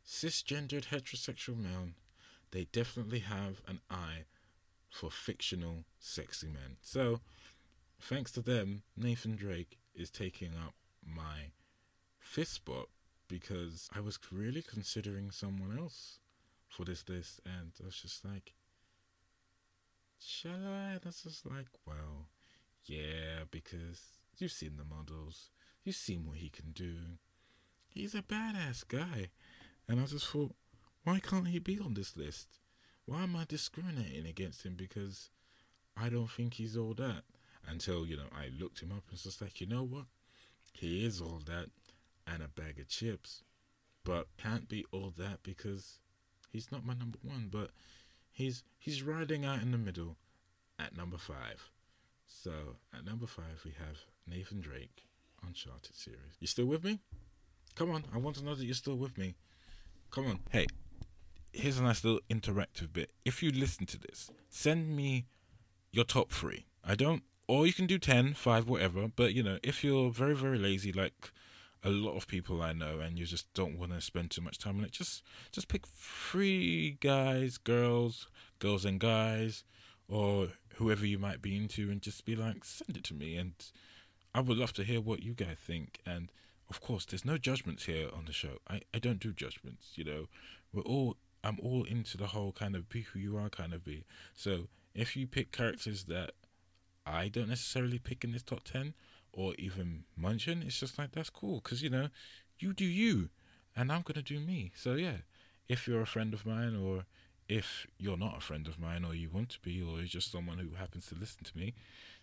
[0.07, 1.95] cisgendered heterosexual men,
[2.51, 4.25] they definitely have an eye
[4.91, 6.77] for fictional sexy men.
[6.81, 7.21] So,
[8.01, 10.75] thanks to them, Nathan Drake is taking up
[11.05, 11.51] my
[12.35, 12.89] fist spot
[13.29, 16.19] because I was really considering someone else
[16.67, 18.55] for this list, and I was just like,
[20.19, 20.99] shall I?
[21.01, 22.27] That's just like, well,
[22.87, 24.01] yeah, because
[24.37, 25.51] you've seen the models,
[25.85, 26.97] you've seen what he can do.
[27.89, 29.29] He's a badass guy,
[29.89, 30.57] and I just thought,
[31.05, 32.49] why can't he be on this list?
[33.07, 35.31] Why am I discriminating against him because
[35.97, 37.23] I don't think he's all that?
[37.69, 40.07] Until you know, I looked him up and was just like, you know what?
[40.73, 41.69] He is all that
[42.27, 43.43] and a bag of chips,
[44.05, 45.99] but can't be all that because
[46.51, 47.49] he's not my number one.
[47.51, 47.71] But
[48.31, 50.17] he's he's riding out in the middle
[50.79, 51.71] at number five.
[52.27, 52.53] So
[52.97, 55.05] at number five we have Nathan Drake,
[55.47, 56.37] Uncharted series.
[56.41, 57.01] You still with me?
[57.75, 59.35] Come on, I want to know that you're still with me.
[60.11, 60.41] Come on.
[60.51, 60.67] Hey,
[61.53, 63.11] here's a nice little interactive bit.
[63.25, 65.27] If you listen to this, send me
[65.91, 66.67] your top three.
[66.85, 69.09] I don't, or you can do 10, 5, whatever.
[69.09, 71.33] But, you know, if you're very, very lazy, like
[71.85, 74.59] a lot of people I know, and you just don't want to spend too much
[74.59, 75.23] time on it, just,
[75.53, 78.27] just pick three guys, girls,
[78.59, 79.65] girls and guys,
[80.09, 83.37] or whoever you might be into, and just be like, send it to me.
[83.37, 83.53] And
[84.35, 86.01] I would love to hear what you guys think.
[86.07, 86.33] And
[86.71, 88.59] of course, there's no judgments here on the show.
[88.69, 90.27] I, I don't do judgments, you know.
[90.73, 93.85] We're all I'm all into the whole kind of be who you are kind of
[93.85, 94.05] be.
[94.35, 96.33] So if you pick characters that
[97.07, 98.95] I don't necessarily pick in this top 10
[99.37, 102.09] or even mention, it's just like that's cool because you know,
[102.59, 103.31] you do you
[103.77, 104.73] and I'm to do me.
[104.77, 105.19] So yeah,
[105.69, 107.05] if you're a friend of mine or
[107.49, 110.33] if you're not a friend of mine or you want to be or you're just
[110.33, 111.75] someone who happens to listen to me,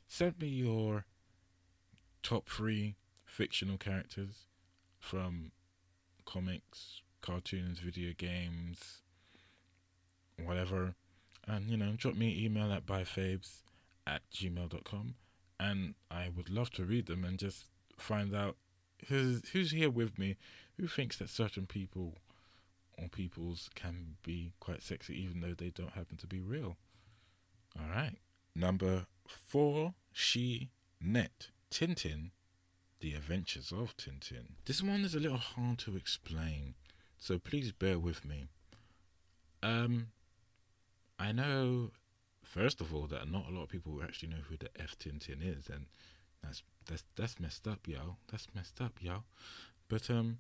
[0.07, 1.05] send me your
[2.24, 2.95] top 3
[3.26, 4.45] fictional characters
[4.99, 5.51] from
[6.26, 9.01] comics, cartoons, video games,
[10.43, 10.95] whatever.
[11.47, 13.62] And, you know, drop me an email at byfabes
[14.05, 15.16] at gmail.com.
[15.62, 18.55] And I would love to read them and just find out
[19.07, 20.38] who's, who's here with me,
[20.78, 22.18] who thinks that certain people
[22.97, 26.78] or peoples can be quite sexy even though they don't happen to be real.
[27.80, 28.18] All right.
[28.55, 31.49] Number four, She Net.
[31.72, 32.32] Tintin,
[32.99, 34.55] The Adventures of Tintin.
[34.66, 36.76] This one is a little hard to explain,
[37.18, 38.47] so please bear with me.
[39.64, 40.07] Um,
[41.18, 41.91] I know,
[42.52, 45.41] first of all, that not a lot of people actually know who the F Tintin
[45.41, 45.86] is, and
[46.43, 48.18] that's that's that's messed up, y'all.
[48.30, 49.24] That's messed up, y'all.
[49.88, 50.39] But um,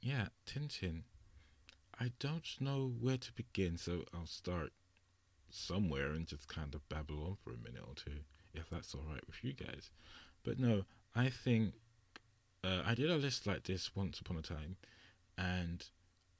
[0.00, 1.02] yeah, Tintin.
[1.98, 4.72] I don't know where to begin, so I'll start
[5.48, 8.20] somewhere and just kind of babble on for a minute or two,
[8.52, 9.90] if that's all right with you guys.
[10.44, 11.72] But no, I think
[12.62, 14.76] uh, I did a list like this once upon a time,
[15.38, 15.82] and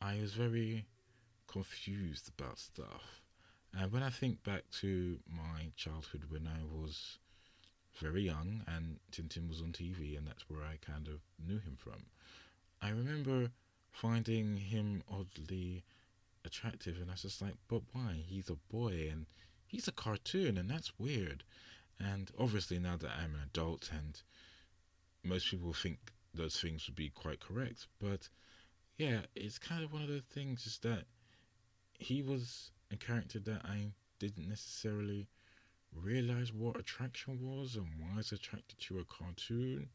[0.03, 0.85] I was very
[1.47, 3.23] confused about stuff.
[3.79, 7.19] And when I think back to my childhood when I was
[8.01, 11.77] very young and Tintin was on TV, and that's where I kind of knew him
[11.77, 12.07] from,
[12.81, 13.51] I remember
[13.91, 15.85] finding him oddly
[16.45, 18.23] attractive, and I was just like, but why?
[18.27, 19.27] He's a boy and
[19.67, 21.45] he's a cartoon, and that's weird.
[21.99, 24.21] And obviously, now that I'm an adult, and
[25.23, 25.99] most people think
[26.33, 28.29] those things would be quite correct, but
[28.97, 31.05] yeah, it's kind of one of those things is that
[31.99, 35.29] he was a character that I didn't necessarily
[35.95, 39.89] realize what attraction was and why I was attracted to a cartoon.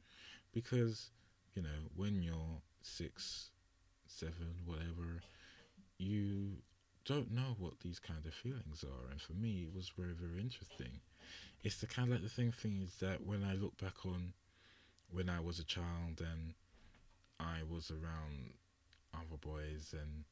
[0.54, 1.12] Because
[1.56, 3.50] you know when you're six
[4.08, 5.22] seven whatever
[5.98, 6.52] you
[7.06, 9.12] don't know what these kind of feelings are.
[9.12, 11.00] And for me it was very very interesting.
[11.64, 14.34] It's the kind of like the same thing is that when I look back on
[15.12, 16.54] when I was a child and
[17.40, 18.54] I was around
[19.14, 20.24] other boys and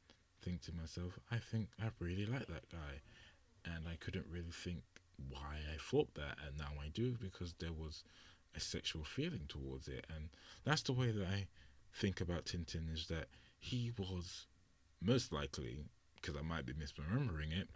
[0.42, 3.02] think to myself, I think I really like that guy.
[3.66, 4.84] And I couldn't really think
[5.30, 8.04] why I thought that, and now I do because there was
[8.56, 10.06] a sexual feeling towards it.
[10.16, 10.30] And
[10.64, 11.48] that's the way that I
[11.94, 13.28] think about Tintin is that
[13.60, 14.48] he was
[15.02, 15.80] most likely,
[16.16, 17.68] because I might be misremembering it,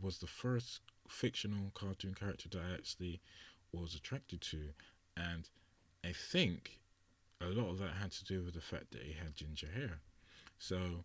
[0.00, 3.20] was the first fictional cartoon character that I actually
[3.72, 4.68] was attracted to.
[5.16, 5.48] And
[6.04, 6.80] I think
[7.40, 10.00] a lot of that had to do with the fact that he had ginger hair.
[10.58, 11.04] So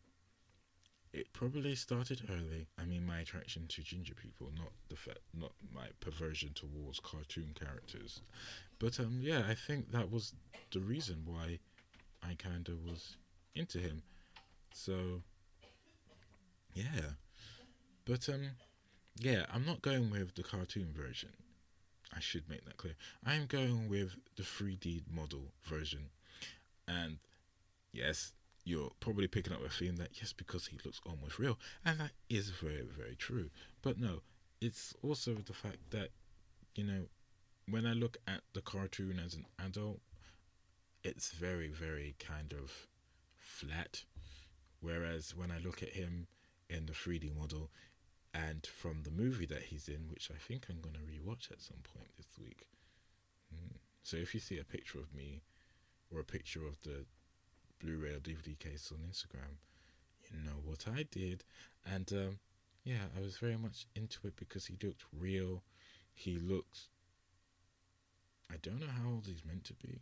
[1.14, 2.68] it probably started early.
[2.78, 7.55] I mean, my attraction to ginger people, not the fact, not my perversion towards cartoon
[7.60, 8.22] characters.
[8.78, 10.34] But um, yeah, I think that was
[10.72, 11.60] the reason why
[12.24, 13.16] I kind of was
[13.55, 14.03] into him.
[14.74, 15.22] So
[16.74, 17.16] yeah,
[18.05, 18.51] but um,
[19.20, 21.30] yeah, I'm not going with the cartoon version.
[22.16, 22.95] I should make that clear.
[23.26, 26.10] I'm going with the 3D model version,
[26.88, 27.18] and
[27.91, 28.32] yes,
[28.64, 32.12] you're probably picking up a theme that yes, because he looks almost real, and that
[32.30, 33.49] is very, very true.
[33.82, 34.22] But no,
[34.62, 36.10] it's also the fact that
[36.76, 37.05] you know
[37.70, 39.99] when I look at the cartoon as an adult,
[41.03, 42.72] it's very, very kind of
[43.36, 44.03] flat.
[44.82, 46.28] Whereas when I look at him
[46.70, 47.70] in the 3D model
[48.34, 51.62] and from the movie that he's in, which I think I'm going to rewatch at
[51.62, 52.68] some point this week.
[53.53, 53.78] Mm.
[54.03, 55.41] So if you see a picture of me
[56.12, 57.05] or a picture of the
[57.80, 59.58] Blu-ray or DVD case on Instagram,
[60.32, 61.44] you know what I did.
[61.86, 62.40] And um,
[62.84, 65.64] yeah, I was very much into it because he looked real.
[66.14, 66.88] He looked.
[68.52, 70.00] I don't know how old he's meant to be.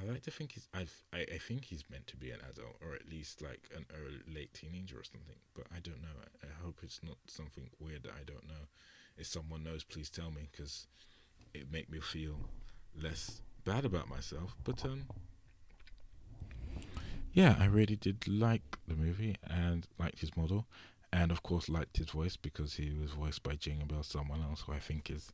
[0.00, 0.68] I like to think he's.
[0.72, 3.86] I, I I think he's meant to be an adult, or at least like an
[3.94, 5.36] early late teenager or something.
[5.54, 6.16] But I don't know.
[6.42, 8.68] I, I hope it's not something weird that I don't know.
[9.18, 10.86] If someone knows, please tell me, because
[11.52, 12.36] it make me feel
[13.00, 14.56] less bad about myself.
[14.64, 15.04] But um,
[17.32, 20.66] yeah, I really did like the movie and liked his model,
[21.12, 24.62] and of course liked his voice because he was voiced by Jamie Bell, someone else
[24.62, 25.32] who I think is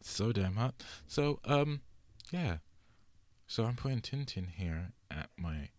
[0.00, 0.74] so damn hot.
[1.06, 1.80] So um,
[2.30, 2.58] yeah.
[3.46, 5.70] So I'm putting Tintin here at my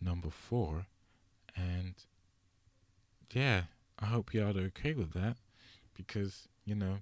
[0.00, 0.86] number four,
[1.56, 1.94] and
[3.32, 3.62] yeah,
[3.98, 5.36] I hope y'all are okay with that
[5.94, 6.98] because you know,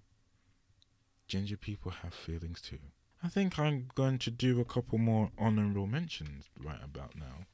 [1.29, 2.79] ginger people have feelings too.
[3.27, 7.47] I think I'm going to do a couple more honorable mentions right about now.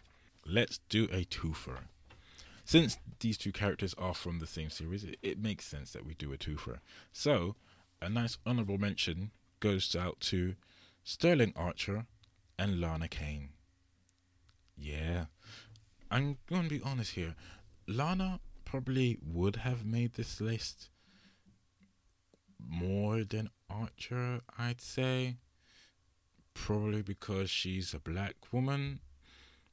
[0.44, 1.78] Let's do a twofer.
[2.66, 6.12] Since these two characters are from the same series, it, it makes sense that we
[6.12, 6.80] do a twofer.
[7.10, 7.56] So,
[8.02, 10.56] a nice honorable mention goes out to
[11.04, 12.04] Sterling Archer
[12.58, 13.48] and Lana Kane.
[14.76, 15.24] Yeah,
[16.10, 17.34] I'm going to be honest here.
[17.88, 20.90] Lana probably would have made this list
[22.60, 25.38] more than Archer, I'd say.
[26.54, 29.00] Probably because she's a black woman,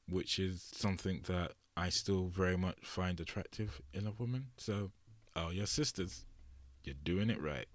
[0.08, 4.48] which is something that I still very much find attractive in a woman.
[4.58, 4.92] So,
[5.36, 6.26] oh, your sisters,
[6.84, 7.68] you're doing it right.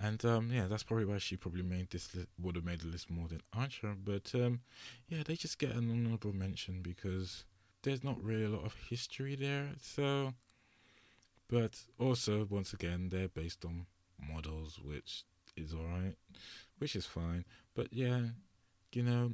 [0.00, 2.88] And um, yeah, that's probably why she probably made this li- would have made the
[2.88, 3.94] list more than Archer.
[4.02, 4.60] But um,
[5.08, 7.44] yeah, they just get an honorable mention because
[7.82, 9.68] there's not really a lot of history there.
[9.80, 10.32] So,
[11.48, 13.86] but also once again, they're based on
[14.26, 15.24] models, which
[15.56, 16.16] is alright,
[16.78, 17.44] which is fine.
[17.80, 18.20] But yeah,
[18.92, 19.32] you know,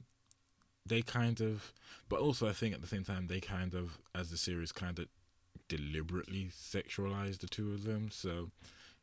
[0.86, 1.72] they kind of,
[2.08, 5.00] but also I think at the same time they kind of, as the series kind
[5.00, 5.08] of
[5.68, 8.08] deliberately sexualized the two of them.
[8.12, 8.52] So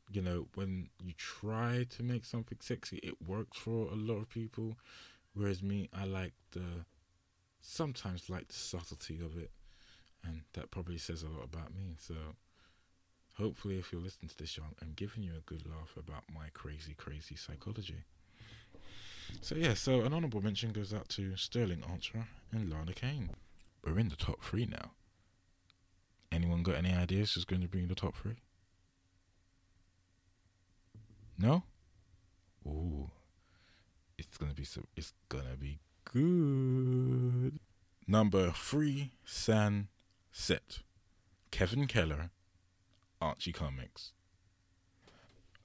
[0.10, 4.30] you know, when you try to make something sexy, it works for a lot of
[4.30, 4.78] people.
[5.34, 6.86] Whereas me, I like the
[7.60, 9.52] sometimes like the subtlety of it,
[10.24, 11.98] and that probably says a lot about me.
[12.00, 12.16] So,
[13.38, 16.94] hopefully, if you're listening to this I'm giving you a good laugh about my crazy,
[16.94, 18.06] crazy psychology.
[19.42, 23.30] So yeah, so an honourable mention goes out to Sterling Archer and Lana Kane.
[23.86, 24.92] We're in the top three now.
[26.32, 28.38] Anyone got any ideas who's going to be in the top three?
[31.38, 31.64] No?
[32.66, 33.12] Ooh.
[34.18, 37.60] It's gonna be so it's gonna be good.
[38.08, 39.88] Number three, San
[40.32, 40.80] Set.
[41.52, 42.32] Kevin Keller,
[43.22, 44.14] Archie Comics.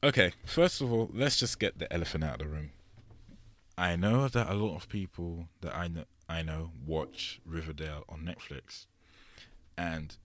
[0.02, 2.70] Okay, first of all, let's just get the elephant out of the room.
[3.78, 8.22] I know that a lot of people that I know, I know watch Riverdale on
[8.22, 8.86] Netflix.
[9.76, 10.16] And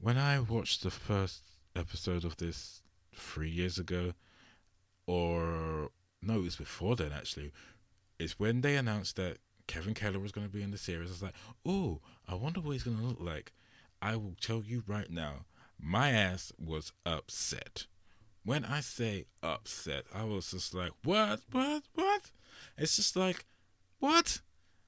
[0.00, 1.42] when I watched the first
[1.74, 2.82] episode of this
[3.12, 4.12] three years ago,
[5.08, 5.90] or
[6.22, 7.50] no, it was before then actually.
[8.20, 11.08] It's when they announced that Kevin Keller was going to be in the series.
[11.08, 11.34] I was like,
[11.66, 13.52] oh, I wonder what he's going to look like.
[14.00, 15.46] I will tell you right now,
[15.80, 17.86] my ass was upset.
[18.44, 22.30] When I say upset, I was just like, what, what, what?
[22.76, 23.44] It's just like,
[23.98, 24.40] what?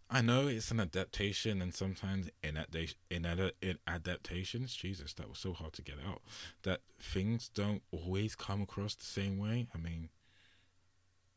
[0.09, 2.57] I know it's an adaptation, and sometimes in
[3.11, 6.23] in, in adaptations, Jesus, that was so hard to get out.
[6.63, 9.67] That things don't always come across the same way.
[9.75, 10.11] I mean,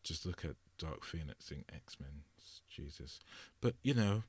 [0.03, 2.21] just look at Dark Phoenix in X Men,
[2.69, 3.19] Jesus.
[3.59, 4.23] But you know,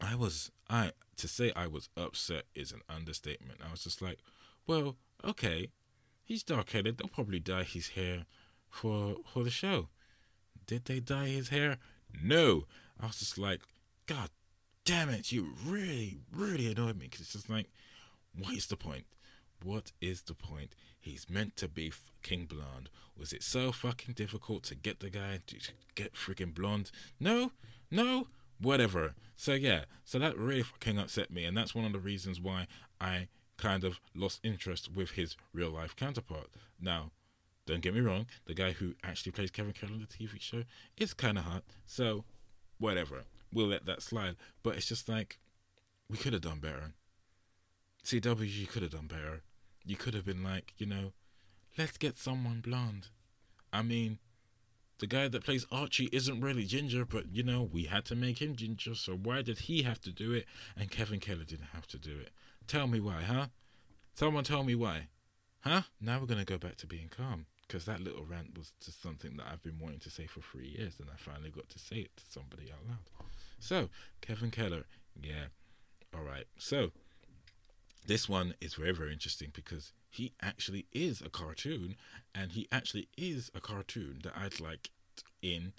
[0.00, 3.60] I was I to say I was upset is an understatement.
[3.66, 4.18] I was just like,
[4.66, 5.68] well, okay,
[6.24, 6.98] he's dark headed.
[6.98, 8.26] They'll probably dye his hair
[8.68, 9.88] for for the show.
[10.66, 11.78] Did they dye his hair?
[12.22, 12.64] No.
[13.00, 13.60] I was just like,
[14.06, 14.30] God
[14.84, 17.66] damn it, you really, really annoyed me because it's just like,
[18.36, 19.04] what is the point?
[19.62, 20.74] What is the point?
[20.98, 22.90] He's meant to be fucking blonde.
[23.16, 25.56] Was it so fucking difficult to get the guy to
[25.94, 26.90] get freaking blonde?
[27.20, 27.52] No,
[27.90, 28.28] no,
[28.60, 29.14] whatever.
[29.36, 32.66] So yeah, so that really fucking upset me, and that's one of the reasons why
[33.00, 36.48] I kind of lost interest with his real life counterpart.
[36.80, 37.10] Now,
[37.72, 40.64] don't get me wrong, the guy who actually plays Kevin Keller on the TV show
[40.98, 41.62] is kind of hot.
[41.86, 42.24] So
[42.78, 43.22] whatever.
[43.50, 44.36] We'll let that slide.
[44.62, 45.38] But it's just like,
[46.10, 46.92] we could have done better.
[48.04, 49.40] CW, you could have done better.
[49.86, 51.12] You could have been like, you know,
[51.78, 53.08] let's get someone blonde.
[53.72, 54.18] I mean,
[54.98, 58.42] the guy that plays Archie isn't really ginger, but you know, we had to make
[58.42, 60.44] him ginger, so why did he have to do it
[60.76, 62.32] and Kevin Keller didn't have to do it?
[62.66, 63.46] Tell me why, huh?
[64.14, 65.08] Someone tell me why.
[65.60, 65.82] Huh?
[66.02, 69.02] Now we're going to go back to being calm because that little rant was just
[69.02, 71.78] something that I've been wanting to say for three years and I finally got to
[71.78, 73.26] say it to somebody out loud.
[73.60, 73.88] So,
[74.20, 74.84] Kevin Keller,
[75.22, 75.46] yeah,
[76.14, 76.44] all right.
[76.58, 76.90] So,
[78.06, 81.94] this one is very, very interesting because he actually is a cartoon
[82.34, 84.90] and he actually is a cartoon that I'd like
[85.40, 85.72] in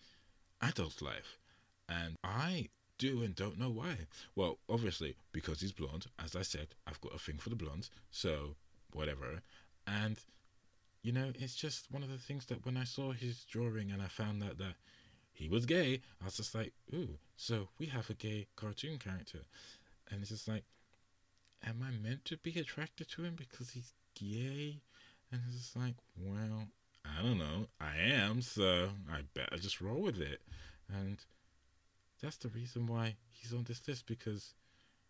[0.64, 1.38] adult life.
[1.88, 3.98] And I do and don't know why.
[4.36, 6.08] Well, obviously, because he's blonde.
[6.18, 7.92] As I said, I've got a thing for the blondes.
[8.10, 8.56] So,
[8.94, 9.42] whatever.
[9.86, 10.18] And,
[11.04, 14.02] you know, it's just one of the things that when I saw his drawing and
[14.02, 14.76] I found out that
[15.34, 19.40] he was gay, I was just like, ooh, so we have a gay cartoon character.
[20.10, 20.64] And it's just like,
[21.66, 24.80] am I meant to be attracted to him because he's gay?
[25.32, 26.68] And it's just like, well,
[27.06, 27.68] I don't know.
[27.82, 30.42] I am, so I better just roll with it.
[30.88, 31.18] And
[32.22, 34.54] that's the reason why he's on this list because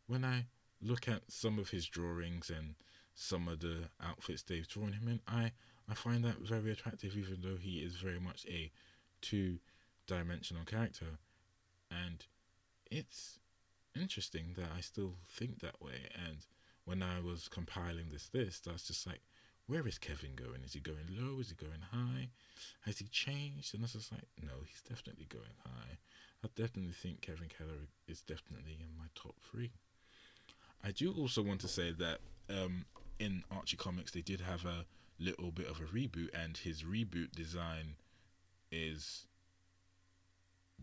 [0.07, 0.45] when I
[0.81, 2.75] look at some of his drawings and
[3.13, 5.51] some of the outfits they've drawn him in, I,
[5.89, 8.71] I find that very attractive, even though he is very much a
[9.21, 9.59] two
[10.07, 11.17] dimensional character.
[11.91, 12.25] And
[12.89, 13.39] it's
[13.95, 16.09] interesting that I still think that way.
[16.27, 16.38] And
[16.86, 19.21] when I was compiling this list, I was just like,
[19.67, 20.61] where is Kevin going?
[20.65, 21.39] Is he going low?
[21.39, 22.29] Is he going high?
[22.81, 23.73] Has he changed?
[23.73, 25.97] And I was just like, no, he's definitely going high.
[26.43, 29.71] I definitely think Kevin Keller is definitely in my top three.
[30.84, 32.19] I do also want to say that
[32.49, 32.86] um,
[33.19, 34.86] in Archie Comics they did have a
[35.20, 37.95] little bit of a reboot, and his reboot design
[38.72, 39.28] is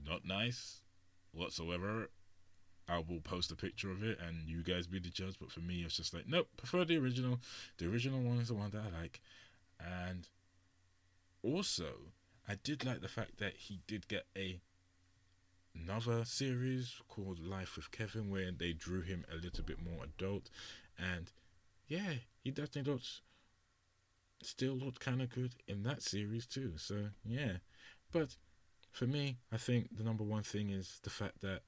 [0.06, 0.80] not nice
[1.32, 2.10] whatsoever.
[2.88, 5.36] I will post a picture of it and you guys be the judge.
[5.38, 7.38] But for me, it's just like, nope, prefer the original.
[7.78, 9.20] The original one is the one that I like.
[9.78, 10.28] And
[11.42, 11.92] also,
[12.48, 14.60] I did like the fact that he did get a
[15.72, 20.50] another series called Life with Kevin where they drew him a little bit more adult.
[20.98, 21.30] And
[21.86, 23.20] yeah, he definitely looks
[24.42, 26.72] still looked kind of good in that series too.
[26.76, 27.58] So yeah,
[28.12, 28.36] but
[28.92, 31.60] for me, I think the number one thing is the fact that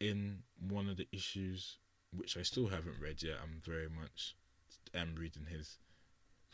[0.00, 1.78] in one of the issues,
[2.12, 4.36] which I still haven't read yet, I'm very much
[4.94, 5.78] am reading his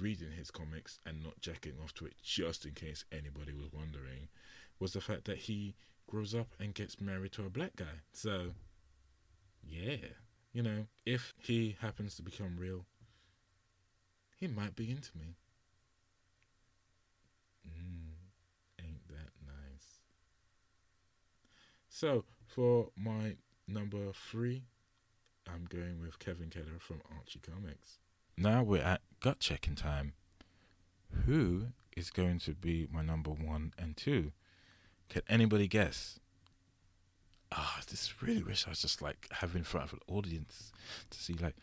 [0.01, 4.29] reading his comics and not jacking off to it just in case anybody was wondering,
[4.81, 5.77] was the fact that he
[6.09, 8.01] grows up and gets married to a black guy.
[8.13, 8.53] So
[9.63, 9.97] yeah.
[10.53, 12.85] You know, if he happens to become real,
[14.43, 15.37] he might be into me.
[17.65, 20.01] Mm, ain't that nice?
[21.89, 23.37] So, for my
[23.69, 24.65] number three,
[25.47, 27.99] I'm going with Kevin Keller from Archie Comics.
[28.37, 30.15] Now we're at gut checking time.
[31.27, 31.67] Who
[31.97, 34.33] is going to be my number one and two?
[35.09, 36.19] Can anybody guess?
[37.53, 40.73] Ah, oh, this really wish I was just like having in front of an audience
[41.11, 41.55] to see like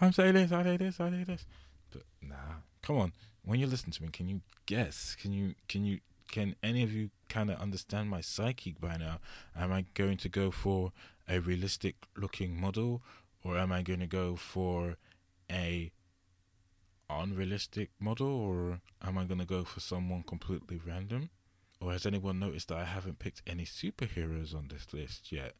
[0.00, 1.46] I'm saying this, I say this, I say this.
[1.94, 3.12] But nah, come on.
[3.44, 5.16] When you listen to me, can you guess?
[5.20, 9.20] Can you can you can any of you kind of understand my psyche by now?
[9.56, 10.92] Am I going to go for
[11.28, 13.02] a realistic looking model
[13.42, 14.96] or am I going to go for
[15.50, 15.92] a
[17.08, 21.30] unrealistic model or am I going to go for someone completely random?
[21.80, 25.54] Or has anyone noticed that I haven't picked any superheroes on this list yet?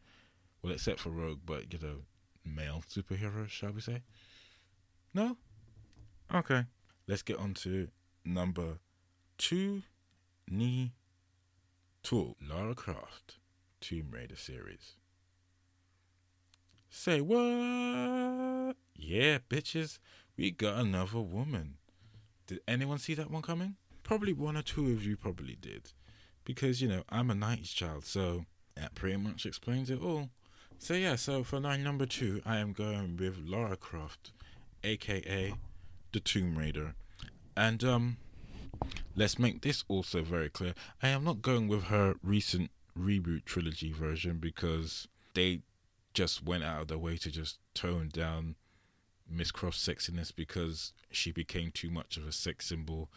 [0.62, 1.98] Well, except for Rogue, but you know,
[2.44, 4.02] male superheroes, shall we say?
[5.12, 5.36] No?
[6.32, 6.64] Okay.
[7.06, 7.88] Let's get on to
[8.24, 8.78] number
[9.38, 9.82] two
[10.48, 10.92] Ni
[12.02, 13.38] Tool, Lara Croft
[13.80, 14.94] Tomb Raider series.
[16.88, 18.76] Say what?
[18.94, 19.98] Yeah, bitches,
[20.36, 21.74] we got another woman.
[22.46, 23.76] Did anyone see that one coming?
[24.02, 25.92] Probably one or two of you probably did.
[26.44, 28.44] Because, you know, I'm a 90s child, so
[28.76, 30.28] that pretty much explains it all.
[30.78, 34.32] So, yeah, so for my number two, I am going with Lara Croft,
[34.82, 35.54] aka
[36.14, 36.94] the Tomb Raider.
[37.56, 38.16] And, um,
[39.16, 40.74] Let's make this also very clear.
[41.02, 45.60] I am not going with her recent reboot trilogy version because they
[46.14, 48.56] just went out of their way to just tone down
[49.30, 53.08] Miss Croft's sexiness because she became too much of a sex symbol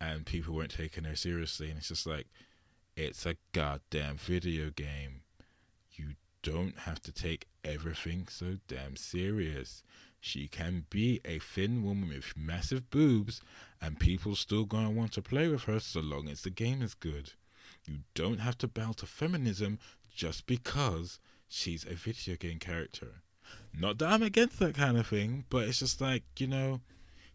[0.00, 1.68] and people weren't taking her seriously.
[1.68, 2.28] And it's just like,
[2.96, 5.22] it's a goddamn video game.
[5.92, 9.82] You don't have to take everything so damn serious.
[10.20, 13.40] She can be a thin woman with massive boobs,
[13.80, 16.94] and people still gonna want to play with her so long as the game is
[16.94, 17.32] good.
[17.86, 19.78] You don't have to bow to feminism
[20.14, 21.18] just because
[21.48, 23.22] she's a video game character.
[23.72, 26.82] Not that I'm against that kind of thing, but it's just like, you know,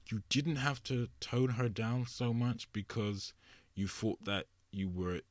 [0.10, 3.34] you didn't have to tone her down so much because
[3.74, 5.22] you thought that you were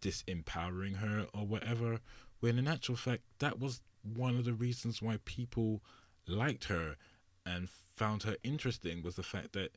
[0.00, 2.00] disempowering her or whatever.
[2.38, 5.82] When in actual fact, that was one of the reasons why people
[6.30, 6.96] liked her
[7.44, 9.72] and found her interesting was the fact that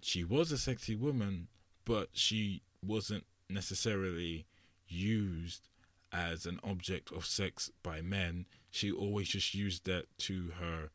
[0.00, 1.48] she was a sexy woman,
[1.84, 4.46] but she wasn't necessarily
[4.86, 5.68] used
[6.12, 8.46] as an object of sex by men.
[8.70, 10.90] She always just used that to her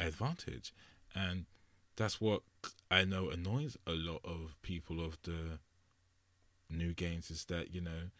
[0.00, 0.72] advantage.
[1.14, 1.46] And
[1.96, 2.42] that's what
[2.90, 5.58] I know annoys a lot of people of the
[6.70, 8.10] new games is that, you know,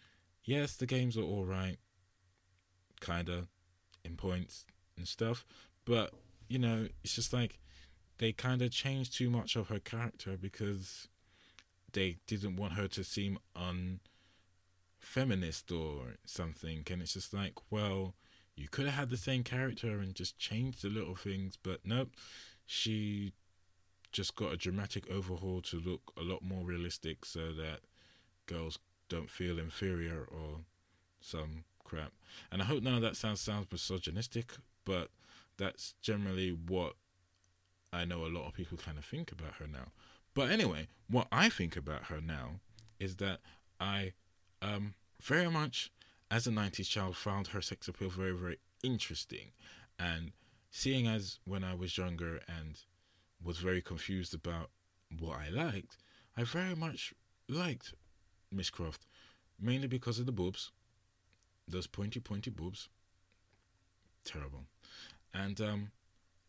[0.44, 1.78] yes, the games are all right,
[3.01, 3.49] kind of,
[4.05, 4.64] in points
[4.97, 5.44] and stuff,
[5.87, 6.12] but,
[6.49, 7.59] you know, it's just like
[8.18, 11.09] they kind of changed too much of her character because
[11.93, 16.82] they didn't want her to seem unfeminist or something.
[16.91, 18.14] And it's just like, well,
[18.57, 22.11] you could have had the same character and just changed the little things, but nope,
[22.64, 23.32] she
[24.12, 27.80] just got a dramatic overhaul to look a lot more realistic so that
[28.47, 28.78] girls
[29.09, 30.61] don't feel inferior or
[31.20, 32.12] some crap.
[32.51, 35.11] And I hope none of that sounds sounds misogynistic, but
[35.59, 36.94] that's generally what
[37.92, 39.92] I know a lot of people kind of think about her now.
[40.34, 42.61] But anyway, what I think about her now
[42.98, 43.40] is that
[43.80, 44.12] I
[44.62, 45.90] um very much
[46.30, 49.52] as a 90s child found her sex appeal very very interesting
[49.98, 50.32] and
[50.70, 52.78] seeing as when I was younger and
[53.42, 54.70] was very confused about
[55.18, 55.96] what I liked,
[56.36, 57.14] I very much
[57.48, 57.94] liked
[58.52, 59.07] Miss Croft,
[59.61, 60.72] mainly because of the boobs,
[61.66, 62.88] those pointy pointy boobs.
[64.24, 64.64] Terrible,
[65.37, 65.91] and um,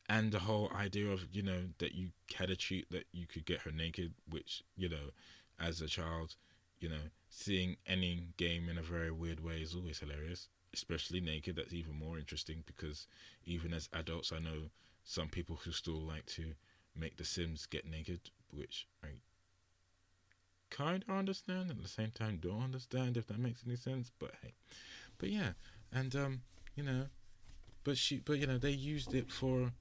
[0.10, 3.46] and the whole idea of you know that you had a cheat that you could
[3.46, 5.12] get her naked, which you know,
[5.60, 6.36] as a child,
[6.80, 10.48] you know, seeing any game in a very weird way is always hilarious.
[10.74, 13.08] Especially naked, that's even more interesting because
[13.46, 14.70] even as adults, I know
[15.04, 16.54] some people who still like to
[16.96, 18.20] make the Sims get naked,
[18.52, 19.08] which I
[20.70, 24.12] kind of understand at the same time don't understand if that makes any sense.
[24.20, 24.54] But hey,
[25.18, 25.52] but yeah,
[25.92, 26.42] and um,
[26.76, 27.06] you know,
[27.88, 29.72] but she, but you know, they used it for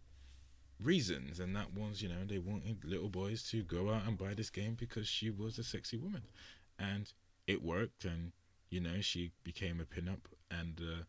[0.80, 4.32] reasons, and that was you know they wanted little boys to go out and buy
[4.32, 6.22] this game because she was a sexy woman,
[6.78, 7.12] and
[7.48, 8.30] it worked, and
[8.70, 10.20] you know she became a pinup
[10.52, 11.02] and uh,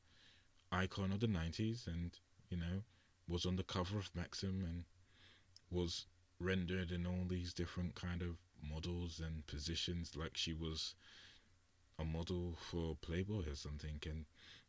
[0.75, 2.17] icon of the '90s, and
[2.49, 2.81] you know
[3.27, 4.83] was on the cover of Maxim and
[5.69, 6.07] was
[6.39, 8.37] rendered in all these different kind of
[8.67, 10.95] models and positions like she was
[11.99, 13.99] a model for Playboy or something.
[14.03, 14.25] And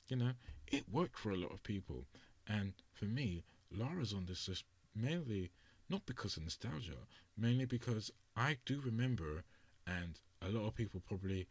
[0.08, 0.32] you know
[0.66, 2.04] it worked for a lot of people
[2.46, 5.50] and for me Lara's on this list mainly
[5.88, 7.06] not because of nostalgia
[7.36, 9.44] mainly because I do remember
[9.86, 11.46] and a lot of people probably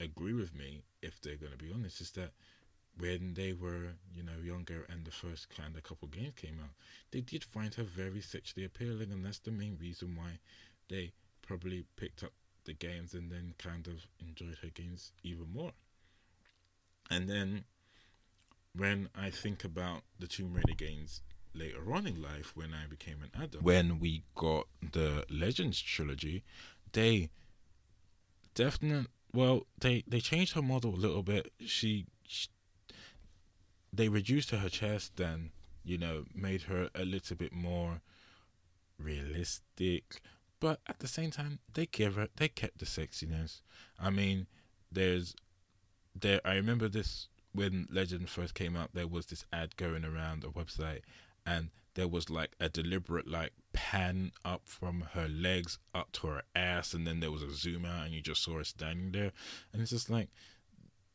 [0.00, 2.32] agree with me if they're going to be honest is that
[2.98, 6.70] when they were, you know, younger and the first kind of couple games came out,
[7.10, 10.38] they did find her very sexually appealing, and that's the main reason why
[10.88, 12.32] they probably picked up
[12.64, 15.72] the games and then kind of enjoyed her games even more.
[17.10, 17.64] And then
[18.76, 21.22] when I think about the Tomb Raider games
[21.54, 26.44] later on in life, when I became an adult, when we got the Legends trilogy,
[26.92, 27.30] they
[28.54, 31.52] definitely well they they changed her model a little bit.
[31.60, 32.48] She, she
[33.92, 35.50] they reduced her chest and
[35.84, 38.00] you know made her a little bit more
[38.98, 40.20] realistic
[40.60, 43.60] but at the same time they give her they kept the sexiness
[44.00, 44.46] i mean
[44.90, 45.34] there's
[46.18, 50.44] there i remember this when legend first came out there was this ad going around
[50.44, 51.00] a website
[51.44, 56.42] and there was like a deliberate like pan up from her legs up to her
[56.54, 59.32] ass and then there was a zoom out and you just saw her standing there
[59.72, 60.28] and it's just like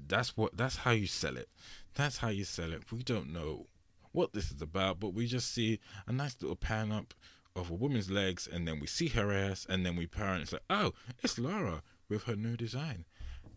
[0.08, 1.48] that's what that's how you sell it
[1.96, 2.92] that's how you sell it.
[2.92, 3.68] We don't know
[4.12, 7.14] what this is about, but we just see a nice little pan up
[7.56, 10.44] of a woman's legs, and then we see her ass, and then we parent.
[10.44, 13.06] It's like, oh, it's Lara with her new design,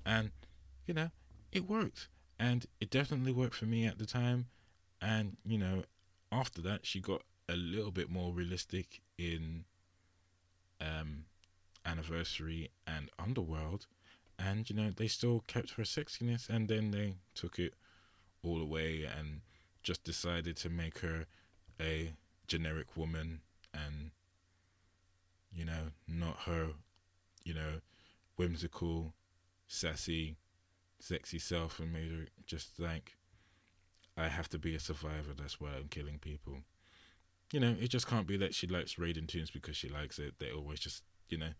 [0.04, 0.32] and
[0.86, 1.10] you know,
[1.52, 2.08] it worked,
[2.38, 4.46] and it definitely worked for me at the time,
[5.00, 5.84] and you know,
[6.32, 9.64] after that, she got a little bit more realistic in
[10.80, 11.24] um,
[11.84, 13.86] anniversary and underworld,
[14.38, 17.74] and you know, they still kept her sexiness, and then they took it
[18.42, 19.40] all the way and
[19.82, 21.26] just decided to make her
[21.80, 22.12] a
[22.46, 23.40] generic woman
[23.72, 24.10] and
[25.52, 26.68] you know not her
[27.44, 27.80] you know
[28.36, 29.14] whimsical
[29.66, 30.36] sassy
[31.04, 33.12] sexy self and made her just like
[34.16, 36.58] I have to be a survivor that's why I'm killing people.
[37.52, 40.34] You know it just can't be that she likes raiding tunes because she likes it.
[40.38, 41.50] They always just you know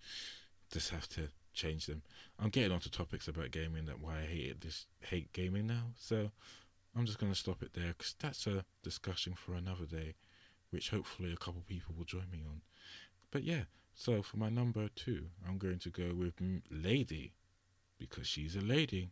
[0.73, 2.03] just have to change them.
[2.39, 5.93] I'm getting onto topics about gaming that why I hate it, this hate gaming now.
[5.97, 6.31] So
[6.97, 10.15] I'm just to stop it there because that's a discussion for another day,
[10.71, 12.61] which hopefully a couple people will join me on.
[13.31, 13.65] But yeah,
[13.95, 16.35] so for my number two, I'm going to go with
[16.71, 17.33] Lady
[17.99, 19.11] because she's a lady,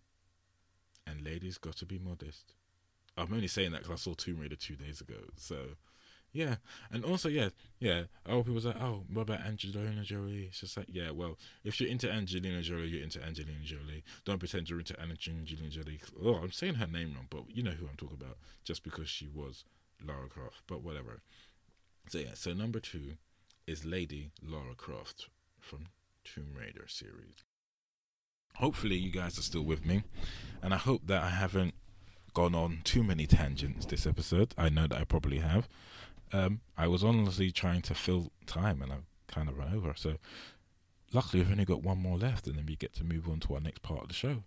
[1.07, 2.55] and ladies got to be modest.
[3.17, 5.57] I'm only saying that because I saw Tomb Raider two days ago, so
[6.33, 6.57] yeah,
[6.91, 8.05] and also yeah, yeah.
[8.27, 10.47] Oh, people say, oh, what about Angelina Jolie?
[10.49, 14.03] It's just like yeah, well, if you're into Angelina Jolie, you're into Angelina Jolie.
[14.25, 16.01] Don't pretend you're into Angelina Jolie.
[16.25, 19.11] Oh, I'm saying her name wrong, but you know who I'm talking about, just because
[19.11, 19.65] she was
[20.05, 20.63] Lara Croft.
[20.67, 21.21] But whatever.
[22.09, 23.13] So yeah, so number two
[23.67, 25.29] is Lady Lara Croft
[25.61, 25.89] from
[26.25, 27.45] Tomb Raider series.
[28.57, 30.03] Hopefully, you guys are still with me,
[30.63, 31.75] and I hope that I haven't
[32.35, 34.55] gone on too many tangents this episode.
[34.57, 35.69] I know that I probably have.
[36.33, 39.95] Um, I was honestly trying to fill time, and I've kind of run over.
[39.97, 40.17] So,
[41.13, 43.55] luckily, we've only got one more left, and then we get to move on to
[43.55, 44.45] our next part of the show.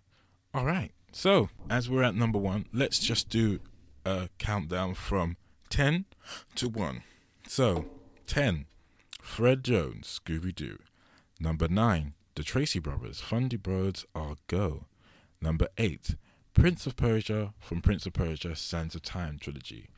[0.54, 0.92] All right.
[1.12, 3.60] So, as we're at number one, let's just do
[4.04, 5.36] a countdown from
[5.70, 6.04] 10
[6.56, 7.02] to 1.
[7.46, 7.86] So,
[8.26, 8.66] 10,
[9.20, 10.78] Fred Jones, Scooby Doo.
[11.40, 14.84] Number 9, The Tracy Brothers, Thunderbirds Are Go.
[15.40, 16.16] Number 8,
[16.52, 19.88] Prince of Persia from Prince of Persia Sands of Time trilogy.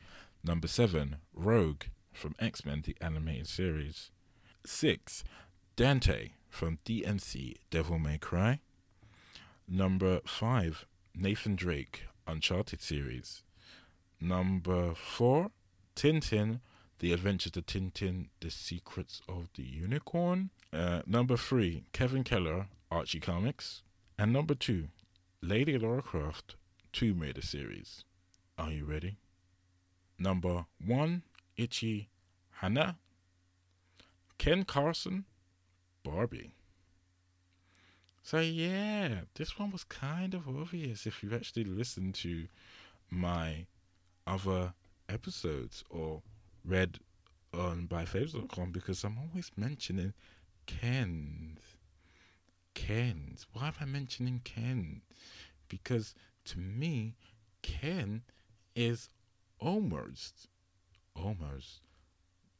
[0.41, 1.83] Number 7, Rogue
[2.13, 4.11] from X Men the animated series.
[4.65, 5.25] 6,
[5.75, 8.61] Dante from DMC Devil May Cry.
[9.67, 13.43] Number 5, Nathan Drake Uncharted series.
[14.21, 15.51] Number 4,
[15.93, 16.61] Tintin
[16.99, 20.49] The Adventures of Tintin The Secrets of the Unicorn.
[20.73, 23.83] Uh, number 3, Kevin Keller Archie Comics.
[24.17, 24.89] And number 2,
[25.41, 26.55] Lady Laura Croft
[26.91, 28.03] Tomb Raider series.
[28.57, 29.15] Are you ready?
[30.17, 31.23] Number one,
[31.55, 32.09] Ichi
[32.59, 32.97] Hana.
[34.37, 35.23] Ken Carson,
[36.03, 36.53] Barbie.
[38.21, 42.47] So yeah, this one was kind of obvious if you actually listened to
[43.09, 43.67] my
[44.27, 44.73] other
[45.07, 46.21] episodes or
[46.69, 46.99] read
[47.53, 50.13] on byfaves.com because I'm always mentioning
[50.67, 51.59] Ken's.
[52.75, 53.47] Ken's.
[53.53, 55.01] Why am I mentioning Ken?
[55.67, 56.13] Because
[56.45, 57.15] to me,
[57.63, 58.21] Ken
[58.75, 59.09] is
[59.59, 60.47] almost,
[61.15, 61.81] almost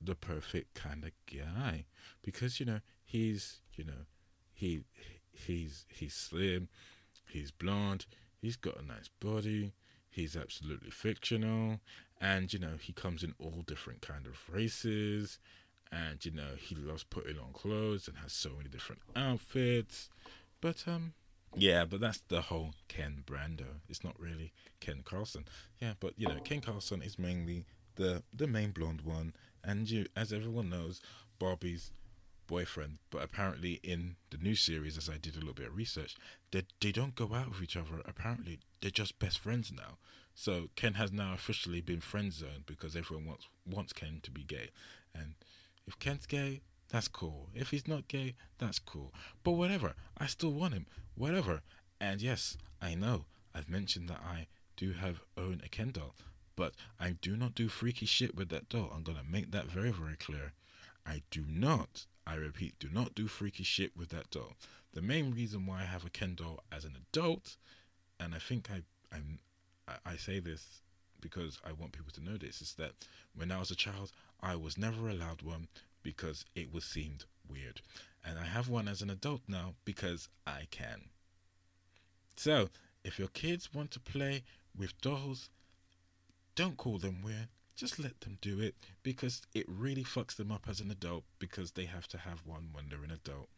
[0.01, 1.85] the perfect kind of guy
[2.23, 4.05] because you know he's you know
[4.53, 4.81] he
[5.31, 6.67] he's he's slim,
[7.27, 8.05] he's blonde,
[8.41, 9.73] he's got a nice body,
[10.09, 11.79] he's absolutely fictional,
[12.19, 15.39] and you know he comes in all different kind of races,
[15.91, 20.09] and you know he loves putting on clothes and has so many different outfits,
[20.61, 21.13] but um
[21.55, 23.81] yeah, but that's the whole Ken Brando.
[23.89, 25.45] It's not really Ken Carlson.
[25.81, 27.65] Yeah, but you know, Ken Carlson is mainly
[27.95, 31.01] the the main blonde one, and you, as everyone knows,
[31.39, 31.91] Barbie's
[32.47, 32.97] boyfriend.
[33.09, 36.15] But apparently, in the new series, as I did a little bit of research,
[36.51, 38.01] they they don't go out with each other.
[38.05, 39.97] Apparently, they're just best friends now.
[40.41, 44.43] So Ken has now officially been friend zoned because everyone wants wants Ken to be
[44.43, 44.69] gay,
[45.13, 45.33] and
[45.85, 47.49] if Ken's gay, that's cool.
[47.53, 49.13] If he's not gay, that's cool.
[49.43, 50.85] But whatever, I still want him.
[51.15, 51.61] Whatever.
[51.99, 56.15] And yes, I know I've mentioned that I do have own a Ken doll,
[56.55, 58.93] but I do not do freaky shit with that doll.
[58.95, 60.53] I'm gonna make that very very clear.
[61.05, 62.05] I do not.
[62.25, 64.55] I repeat, do not do freaky shit with that doll.
[64.93, 67.57] The main reason why I have a Ken doll as an adult,
[68.21, 68.83] and I think I
[69.13, 69.39] I'm
[69.89, 70.81] I, I say this
[71.21, 72.91] because I want people to know this, is that
[73.35, 74.11] when I was a child,
[74.41, 75.67] I was never allowed one
[76.01, 77.81] because it was seemed weird.
[78.25, 81.09] And I have one as an adult now because I can.
[82.35, 82.69] So,
[83.03, 84.43] if your kids want to play
[84.77, 85.49] with dolls,
[86.55, 87.47] don't call them weird.
[87.75, 91.71] Just let them do it because it really fucks them up as an adult because
[91.71, 93.49] they have to have one when they're an adult.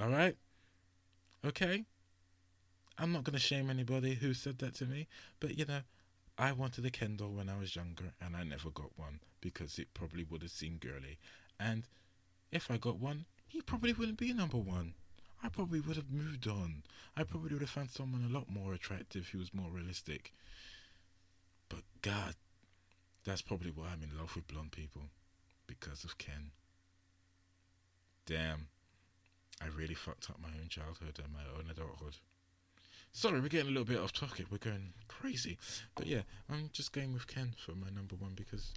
[0.00, 0.36] All right?
[1.44, 1.84] Okay?
[2.98, 5.06] I'm not going to shame anybody who said that to me,
[5.40, 5.80] but you know,
[6.38, 9.78] I wanted a Ken doll when I was younger and I never got one because
[9.78, 11.18] it probably would have seemed girly
[11.58, 11.84] and
[12.52, 14.94] if I got one, he probably wouldn't be number one.
[15.42, 16.82] I probably would have moved on.
[17.16, 20.32] I probably would have found someone a lot more attractive who was more realistic.
[21.68, 22.34] But God,
[23.24, 25.02] that's probably why I'm in love with blonde people.
[25.66, 26.50] Because of Ken.
[28.24, 28.68] Damn.
[29.60, 32.16] I really fucked up my own childhood and my own adulthood.
[33.16, 34.44] Sorry, we're getting a little bit off topic.
[34.50, 35.56] We're going crazy.
[35.94, 38.74] But yeah, I'm just going with Ken for my number one because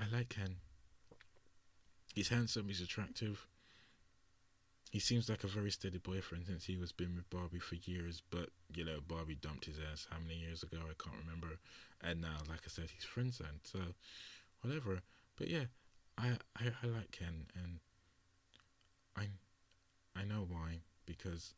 [0.00, 0.56] I like Ken.
[2.12, 3.46] He's handsome, he's attractive.
[4.90, 8.20] He seems like a very steady boyfriend since he was been with Barbie for years,
[8.30, 11.58] but you know, Barbie dumped his ass how many years ago, I can't remember.
[12.02, 13.78] And now, like I said, he's friend zoned, so
[14.62, 15.02] whatever.
[15.38, 15.66] But yeah,
[16.18, 17.78] I, I I like Ken and
[19.16, 19.28] I
[20.20, 21.54] I know why, because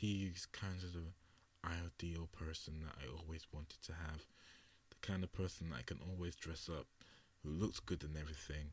[0.00, 1.12] he's kind of the
[1.68, 4.26] ideal person that I always wanted to have.
[4.90, 6.86] The kind of person that I can always dress up,
[7.42, 8.72] who looks good and everything,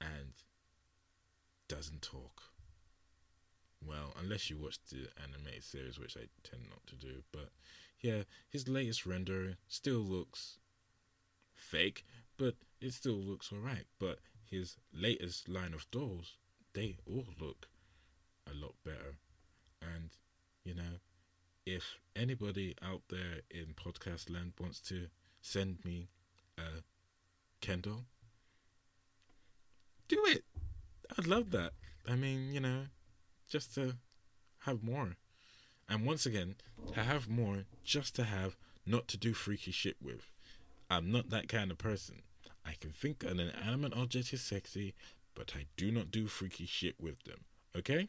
[0.00, 0.32] and
[1.68, 2.42] doesn't talk.
[3.84, 7.22] well, unless you watch the animated series, which I tend not to do.
[7.32, 7.50] But
[8.00, 10.58] yeah, his latest render still looks
[11.54, 12.04] fake,
[12.36, 13.86] but it still looks alright.
[13.98, 14.18] But
[14.50, 16.36] his latest line of dolls,
[16.74, 17.68] they all look
[18.50, 19.16] a lot better.
[19.94, 20.10] And,
[20.64, 20.98] you know,
[21.66, 25.06] if anybody out there in podcast land wants to
[25.40, 26.08] send me
[26.58, 26.82] a
[27.60, 28.04] Ken doll,
[30.08, 30.44] do it.
[31.18, 31.72] I'd love that.
[32.08, 32.86] I mean, you know,
[33.48, 33.96] just to
[34.60, 35.16] have more.
[35.88, 36.56] And once again,
[36.94, 40.30] to have more just to have, not to do freaky shit with.
[40.88, 42.22] I'm not that kind of person.
[42.64, 44.94] I can think an inanimate object is sexy,
[45.34, 47.44] but I do not do freaky shit with them.
[47.76, 48.08] Okay?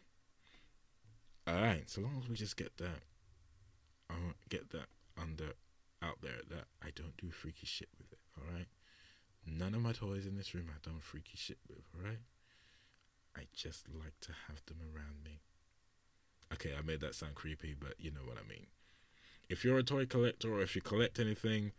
[1.50, 3.02] Alright, so long as we just get that
[4.10, 4.14] I
[4.50, 4.88] get that
[5.20, 5.54] under
[6.02, 8.68] out there that I don't do freaky shit with it, alright?
[9.46, 12.20] None of my toys in this room I done freaky shit with, alright?
[13.36, 15.40] I just like to have them around me.
[16.54, 18.68] Okay, I made that sound creepy, but you know what I mean.
[19.50, 21.72] If you're a toy collector or if you collect anything,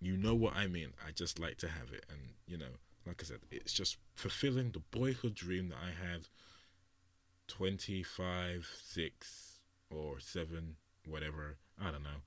[0.00, 0.92] you know what I mean.
[1.06, 2.06] I just like to have it.
[2.08, 6.28] And, you know, like I said, it's just fulfilling the boyhood dream that I had
[7.50, 10.76] 25, 6, or 7,
[11.06, 11.56] whatever.
[11.80, 12.22] I don't know.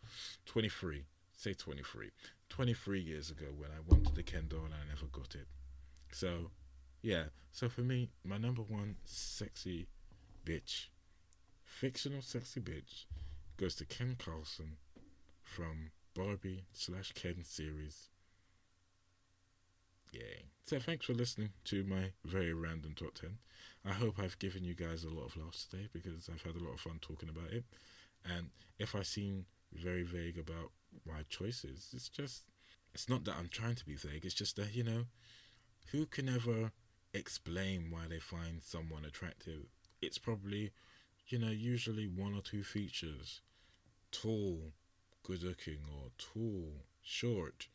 [0.45, 1.05] 23.
[1.37, 2.09] Say 23.
[2.49, 5.47] 23 years ago when I wanted the Ken doll and I never got it.
[6.11, 6.51] So,
[7.01, 7.23] yeah.
[7.51, 9.87] So for me, my number one sexy
[10.45, 10.87] bitch,
[11.63, 13.05] fictional sexy bitch,
[13.57, 14.75] goes to Ken Carlson
[15.41, 18.09] from Barbie slash Ken series.
[20.13, 20.45] Yay.
[20.65, 23.31] So thanks for listening to my very random top 10.
[23.83, 26.63] I hope I've given you guys a lot of laughs today because I've had a
[26.63, 27.65] lot of fun talking about it.
[28.23, 30.71] And if I seem very vague about
[31.05, 32.43] my choices, it's just,
[32.93, 35.05] it's not that I'm trying to be vague, it's just that, you know,
[35.91, 36.71] who can ever
[37.13, 39.65] explain why they find someone attractive?
[40.01, 40.73] It's probably,
[41.27, 43.41] you know, usually one or two features
[44.11, 44.73] tall,
[45.23, 47.67] good looking, or tall, short,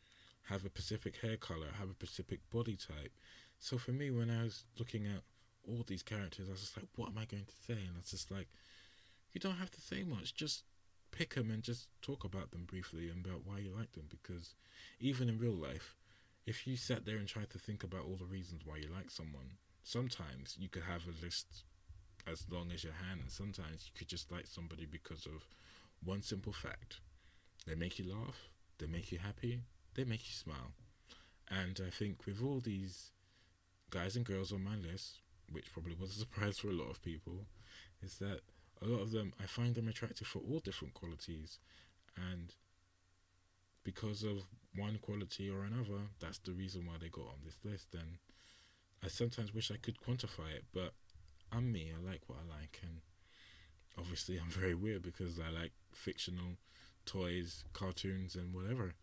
[0.49, 3.11] have a specific hair color, have a specific body type.
[3.59, 5.21] So for me, when I was looking at
[5.67, 7.79] all these characters, I was just like, what am I going to say?
[7.79, 8.47] And I was just like,
[9.31, 10.33] you don't have to say much.
[10.33, 10.63] Just
[11.11, 14.05] pick them and just talk about them briefly and about why you like them.
[14.09, 14.55] Because
[14.99, 15.95] even in real life,
[16.45, 19.11] if you sat there and tried to think about all the reasons why you like
[19.11, 19.51] someone,
[19.83, 21.63] sometimes you could have a list
[22.27, 25.47] as long as your hand, and sometimes you could just like somebody because of
[26.03, 26.99] one simple fact.
[27.67, 29.61] They make you laugh, they make you happy,
[29.95, 30.73] they make you smile.
[31.49, 33.11] And I think with all these
[33.89, 35.19] guys and girls on my list,
[35.51, 37.45] which probably was a surprise for a lot of people,
[38.01, 38.41] is that
[38.81, 41.59] a lot of them, I find them attractive for all different qualities.
[42.15, 42.53] And
[43.83, 44.43] because of
[44.75, 47.87] one quality or another, that's the reason why they got on this list.
[47.93, 48.17] And
[49.03, 50.93] I sometimes wish I could quantify it, but
[51.51, 51.91] I'm me.
[51.91, 53.01] I like what I like, and
[53.97, 56.57] obviously I'm very weird because I like fictional
[57.09, 58.93] toys, cartoons, and whatever.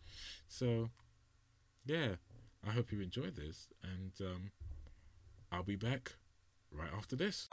[0.47, 0.89] So,
[1.85, 2.15] yeah,
[2.65, 4.51] I hope you enjoyed this, and um,
[5.51, 6.13] I'll be back
[6.71, 7.49] right after this.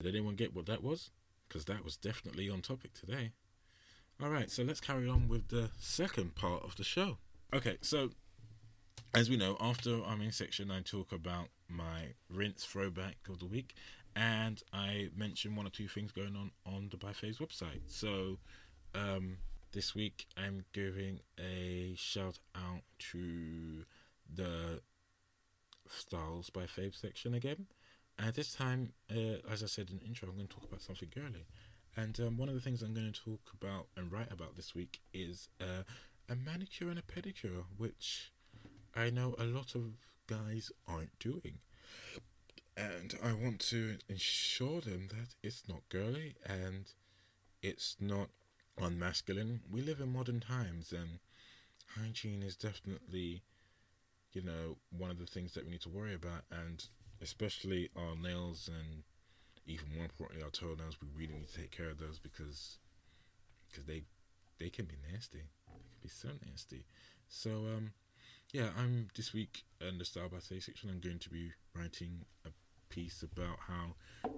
[0.00, 1.10] Did anyone get what that was?
[1.46, 3.30] Because that was definitely on topic today.
[4.22, 7.16] Alright, so let's carry on with the second part of the show.
[7.52, 8.10] Okay, so
[9.16, 13.46] as we know, after our main section, I talk about my rinse throwback of the
[13.46, 13.74] week,
[14.14, 17.80] and I mention one or two things going on on the Byfaves website.
[17.88, 18.38] So
[18.94, 19.38] um,
[19.72, 23.84] this week, I'm giving a shout out to
[24.32, 24.82] the
[25.88, 27.66] Styles by Fave section again.
[28.20, 30.80] And this time, uh, as I said in the intro, I'm going to talk about
[30.80, 31.44] something girly.
[31.96, 34.74] And um, one of the things I'm going to talk about and write about this
[34.74, 35.82] week is uh,
[36.28, 38.32] a manicure and a pedicure, which
[38.94, 39.92] I know a lot of
[40.26, 41.58] guys aren't doing.
[42.76, 46.86] And I want to ensure them that it's not girly and
[47.62, 48.30] it's not
[48.78, 49.60] unmasculine.
[49.70, 51.18] We live in modern times and
[51.96, 53.42] hygiene is definitely,
[54.32, 56.44] you know, one of the things that we need to worry about.
[56.50, 56.82] And
[57.20, 59.04] especially our nails and
[59.66, 62.78] even more importantly our toenails, we really need to take care of those because
[63.68, 64.02] because they
[64.58, 65.42] they can be nasty.
[65.66, 66.84] They can be so nasty.
[67.28, 67.92] So um
[68.52, 70.90] yeah, I'm this week in the Style by Say section.
[70.90, 72.50] I'm going to be writing a
[72.90, 73.94] piece about how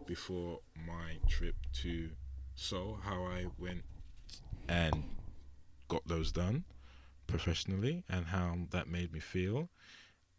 [0.07, 2.11] before my trip to
[2.55, 3.83] Seoul, how I went
[4.69, 5.03] and
[5.89, 6.65] got those done
[7.27, 9.69] professionally, and how that made me feel,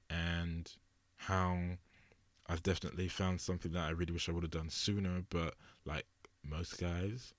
[0.09, 0.71] and
[1.17, 1.57] how
[2.47, 5.55] I've definitely found something that I really wish I would have done sooner, but
[5.85, 6.05] like
[6.43, 7.33] most guys,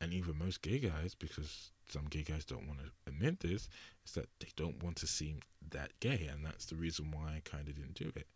[0.00, 3.68] and even most gay guys, because some gay guys don't want to admit this,
[4.06, 5.40] is that they don't want to seem
[5.70, 8.26] that gay, and that's the reason why I kind of didn't do it.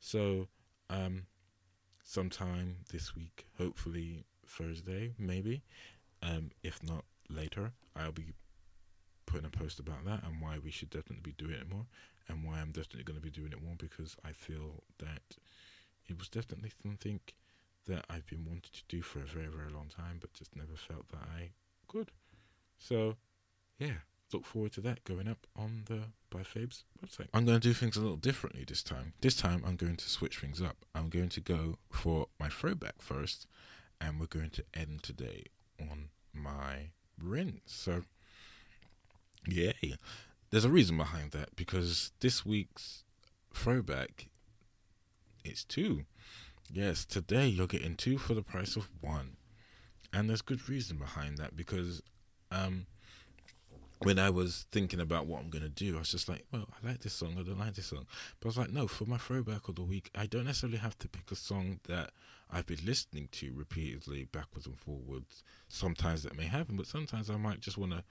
[0.00, 0.48] So,
[0.88, 1.26] um,
[2.04, 5.62] sometime this week, hopefully Thursday, maybe,
[6.22, 8.32] um, if not later, I'll be
[9.26, 11.86] putting a post about that and why we should definitely be doing it more,
[12.28, 15.36] and why I'm definitely going to be doing it more because I feel that
[16.08, 17.20] it was definitely something
[17.86, 20.76] that I've been wanting to do for a very, very long time, but just never
[20.76, 21.50] felt that I
[21.88, 22.10] could.
[22.78, 23.16] So,
[23.78, 24.02] yeah,
[24.32, 26.00] look forward to that going up on the
[26.30, 27.28] By Fabes website.
[27.34, 29.14] I'm going to do things a little differently this time.
[29.20, 30.84] This time, I'm going to switch things up.
[30.94, 33.46] I'm going to go for my throwback first,
[34.00, 35.46] and we're going to end today
[35.80, 37.60] on my rinse.
[37.66, 38.02] So,
[39.46, 39.96] yay.
[40.50, 43.04] There's a reason behind that because this week's
[43.54, 44.28] throwback
[45.44, 46.04] is two.
[46.72, 49.36] Yes, today you're getting two for the price of one.
[50.12, 52.02] And there's good reason behind that because
[52.50, 52.86] um,
[54.00, 56.88] when I was thinking about what I'm gonna do, I was just like, well, I
[56.88, 58.06] like this song, I don't like this song.
[58.40, 60.98] But I was like, no, for my throwback of the week, I don't necessarily have
[60.98, 62.10] to pick a song that
[62.50, 65.44] I've been listening to repeatedly, backwards and forwards.
[65.68, 68.04] Sometimes that may happen, but sometimes I might just want to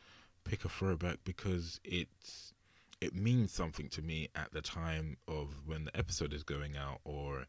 [0.43, 2.53] pick a throwback because it's
[3.01, 6.99] it means something to me at the time of when the episode is going out
[7.03, 7.47] or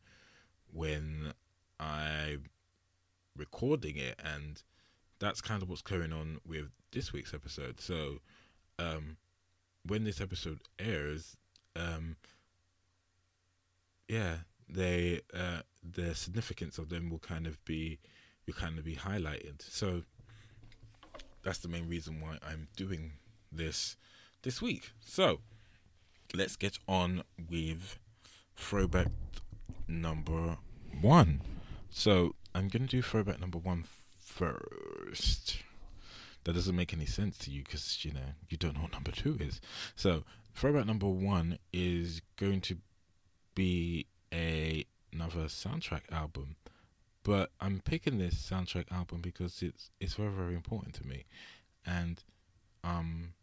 [0.73, 1.35] when
[1.79, 2.45] I'm
[3.37, 4.63] recording it and
[5.19, 7.81] that's kind of what's going on with this week's episode.
[7.81, 8.19] So,
[8.79, 9.17] um,
[9.87, 11.37] when this episode airs,
[11.77, 12.17] um,
[14.09, 14.37] yeah,
[14.69, 17.99] they uh, the significance of them will kind of be
[18.47, 19.61] will kind of be highlighted.
[19.61, 20.03] So
[21.43, 23.13] that's the main reason why I'm doing
[23.51, 23.97] this
[24.43, 24.91] this week.
[25.05, 25.41] So
[26.35, 27.99] let's get on with
[28.57, 29.09] throwback
[29.89, 30.59] number
[31.01, 31.41] one.
[31.91, 33.85] So I'm gonna do throwback number one
[34.25, 35.63] first.
[36.45, 39.13] That doesn't make any sense to you because you know you don't know what number
[39.13, 39.61] two is.
[39.95, 40.25] So
[40.55, 42.77] throwback number one is going to
[43.55, 46.57] be a another soundtrack album,
[47.23, 51.27] but I'm picking this soundtrack album because it's it's very very important to me,
[51.87, 52.23] and
[52.83, 53.35] um,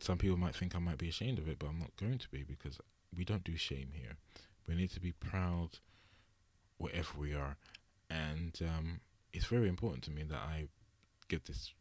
[0.00, 2.28] some people might think I might be ashamed of it, but I'm not going to
[2.28, 2.78] be because
[3.16, 4.16] we don't do shame here.
[4.66, 5.78] We need to be proud
[6.78, 7.56] wherever we are,
[8.10, 9.00] and um,
[9.32, 10.68] it's very important to me that I
[11.28, 11.72] give this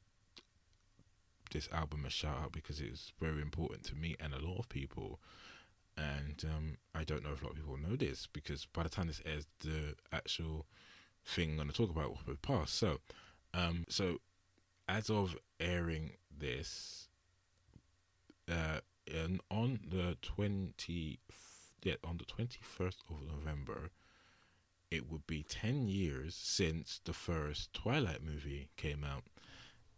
[1.51, 4.69] this album a shout out because it's very important to me and a lot of
[4.69, 5.19] people.
[5.95, 8.89] And um, I don't know if a lot of people know this because by the
[8.89, 10.65] time this airs, the actual
[11.25, 12.73] thing I'm going to talk about will have passed.
[12.73, 12.97] So,
[13.53, 14.17] um, so
[14.89, 17.07] as of airing this,
[18.49, 18.79] uh,
[19.11, 21.19] and on the twenty,
[21.83, 23.89] yeah, on the twenty first of November,
[24.93, 29.23] it would be 10 years since the first Twilight movie came out.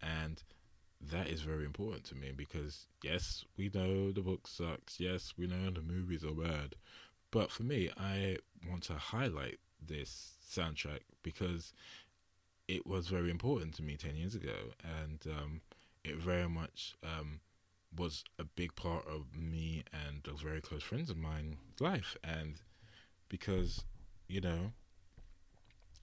[0.01, 0.41] And
[1.01, 4.97] that is very important to me because, yes, we know the book sucks.
[4.97, 6.76] Yes, we know the movies are bad.
[7.30, 8.38] But for me, I
[8.69, 11.73] want to highlight this soundtrack because
[12.69, 14.72] it was very important to me 10 years ago.
[15.01, 15.61] And um,
[16.05, 17.41] it very much um,
[17.97, 22.15] was a big part of me and those very close friends of mine's life.
[22.23, 22.55] And
[23.30, 23.84] because,
[24.27, 24.72] you know,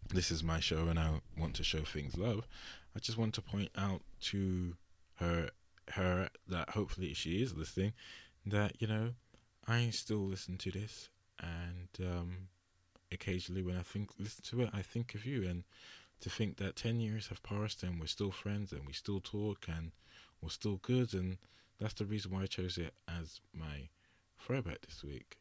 [0.09, 2.47] this is my show and I want to show things love,
[2.95, 4.77] I just want to point out to
[5.17, 5.51] her
[5.91, 7.93] her that hopefully she is listening
[8.47, 9.11] that you know
[9.67, 11.09] I still listen to this
[11.41, 12.37] and um,
[13.11, 15.65] occasionally when I think listen to it I think of you and
[16.21, 19.67] to think that 10 years have passed and we're still friends and we still talk
[19.67, 19.91] and
[20.41, 21.39] we're still good and
[21.83, 23.89] that's the reason why I chose it as my
[24.39, 25.37] throwback this week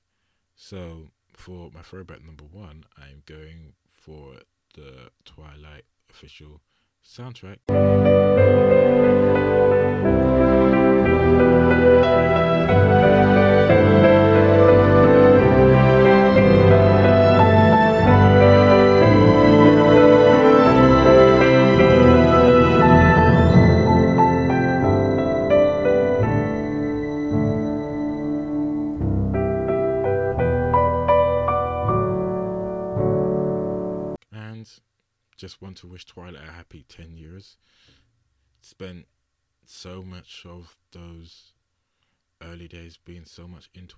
[0.56, 4.36] so for my throwback number one I'm going for
[4.76, 6.62] the Twilight official
[7.06, 7.58] soundtrack.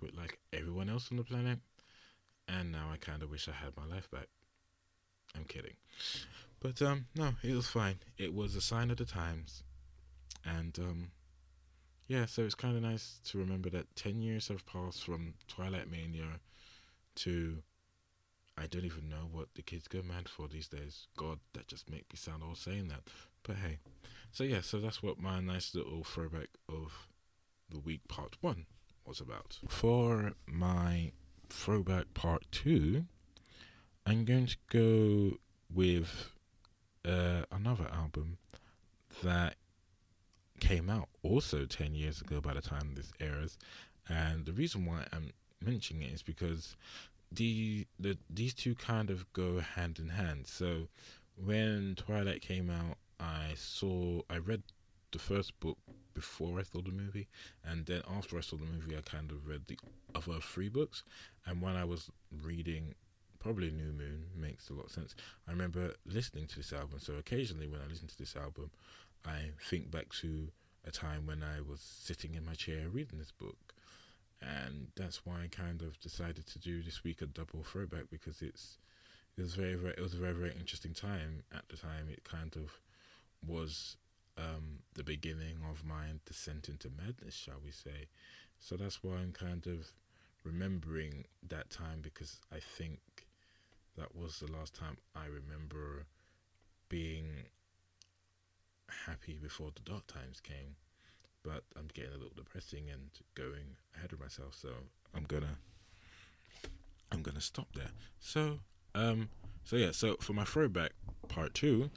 [0.05, 1.59] It like everyone else on the planet.
[2.47, 4.27] And now I kind of wish I had my life back.
[5.35, 5.75] I'm kidding.
[6.59, 7.95] But um no, it was fine.
[8.17, 9.63] It was a sign of the times.
[10.45, 11.11] And um
[12.07, 15.89] yeah, so it's kind of nice to remember that 10 years have passed from Twilight
[15.89, 16.39] Mania
[17.15, 17.57] to
[18.57, 21.07] I don't even know what the kids go mad for these days.
[21.17, 23.01] God, that just makes me sound old saying that.
[23.41, 23.79] But hey,
[24.31, 27.07] so yeah, so that's what my nice little throwback of
[27.69, 28.65] the week part one
[29.05, 29.59] was about.
[29.67, 31.11] For my
[31.49, 33.05] throwback part two,
[34.05, 35.37] I'm going to go
[35.73, 36.31] with
[37.05, 38.37] uh, another album
[39.23, 39.55] that
[40.59, 43.57] came out also 10 years ago by the time this airs.
[44.07, 45.31] And the reason why I'm
[45.61, 46.75] mentioning it is because
[47.31, 50.47] the, the these two kind of go hand in hand.
[50.47, 50.87] So
[51.35, 54.63] when Twilight came out, I saw I read
[55.13, 55.77] the first book
[56.13, 57.27] before I saw the movie,
[57.63, 59.79] and then after I saw the movie, I kind of read the
[60.13, 61.03] other three books.
[61.45, 62.09] And when I was
[62.43, 62.95] reading,
[63.39, 65.15] probably New Moon makes a lot of sense.
[65.47, 66.99] I remember listening to this album.
[66.99, 68.71] So occasionally, when I listen to this album,
[69.25, 70.49] I think back to
[70.85, 73.73] a time when I was sitting in my chair reading this book,
[74.41, 78.41] and that's why I kind of decided to do this week a double throwback because
[78.41, 78.77] it's
[79.37, 82.07] it was very very it was a very very interesting time at the time.
[82.09, 82.71] It kind of
[83.47, 83.97] was
[84.37, 88.07] um, the beginning of my descent into madness, shall we say.
[88.59, 89.91] So that's why I'm kind of
[90.43, 92.99] remembering that time because I think
[93.97, 96.05] that was the last time I remember
[96.89, 97.45] being
[99.05, 100.75] happy before the dark times came.
[101.43, 104.69] But I'm getting a little depressing and going ahead of myself, so
[105.13, 105.57] I'm gonna
[107.11, 107.91] I'm gonna stop there.
[108.19, 108.59] So
[108.95, 109.29] um
[109.65, 110.91] so yeah, so for my throwback
[111.27, 111.89] part two,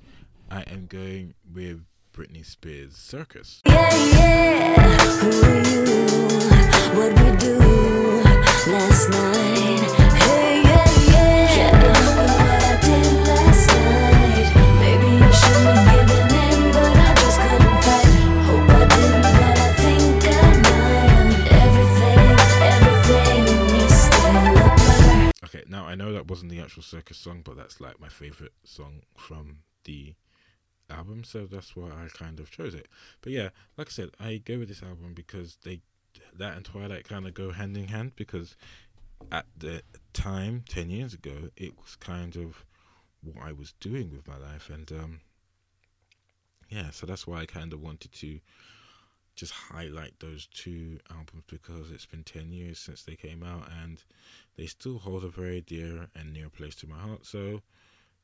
[0.50, 1.84] I am going with
[2.16, 3.60] Britney Spears Circus.
[3.66, 4.98] Yeah, yeah.
[5.20, 5.84] Who are you?
[6.96, 7.58] What we do
[8.72, 9.84] last night?
[10.24, 10.64] Yeah,
[11.12, 11.46] yeah.
[11.52, 14.48] Can't remember what I did last night.
[14.80, 18.08] Maybe I shouldn't have given in, but I just couldn't fight.
[18.48, 21.44] Hope I didn't, but I think I might.
[21.52, 22.32] Everything,
[22.72, 23.44] everything
[23.76, 25.36] is still a blur.
[25.44, 28.54] Okay, now I know that wasn't the actual circus song, but that's like my favorite
[28.64, 30.14] song from the
[30.90, 32.88] album, so that's why I kind of chose it.
[33.22, 35.80] But yeah, like I said, I go with this album because they
[36.38, 38.56] that and Twilight kind of go hand in hand because
[39.32, 39.82] at the
[40.12, 42.64] time, ten years ago, it was kind of
[43.22, 45.20] what I was doing with my life, and um,
[46.68, 48.40] yeah, so that's why I kind of wanted to
[49.36, 54.02] just highlight those two albums because it's been 10 years since they came out and
[54.56, 57.26] they still hold a very dear and near place to my heart.
[57.26, 57.60] So,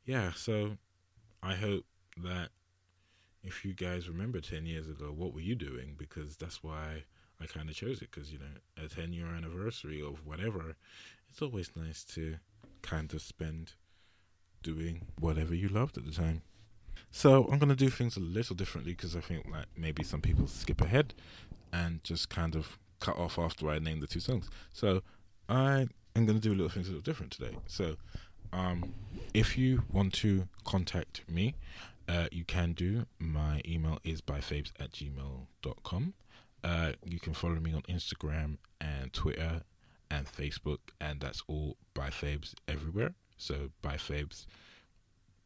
[0.07, 0.79] yeah, so
[1.43, 1.85] I hope
[2.19, 2.51] that
[3.43, 5.95] if you guys remember 10 years ago, what were you doing?
[5.99, 7.05] Because that's why
[7.41, 10.77] I kind of chose it because, you know, a 10 year anniversary of whatever,
[11.31, 12.37] it's always nice to
[12.83, 13.73] kind of spend
[14.63, 16.43] doing whatever you loved at the time.
[17.11, 20.47] So I'm gonna do things a little differently because I think like maybe some people
[20.47, 21.15] skip ahead
[21.73, 24.49] and just kind of cut off after I name the two songs.
[24.73, 25.03] So
[25.49, 27.57] I am gonna do a little things a little different today.
[27.67, 27.97] So
[28.53, 28.95] um,
[29.35, 31.55] if you want to contact me,
[32.13, 33.07] uh, you can do.
[33.19, 36.15] My email is byfabes at gmail.com.
[36.63, 39.63] Uh, you can follow me on Instagram and Twitter
[40.11, 43.15] and Facebook, and that's all byfabes everywhere.
[43.39, 44.45] So byfabes,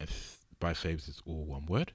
[0.01, 1.93] if byfabes is all one word.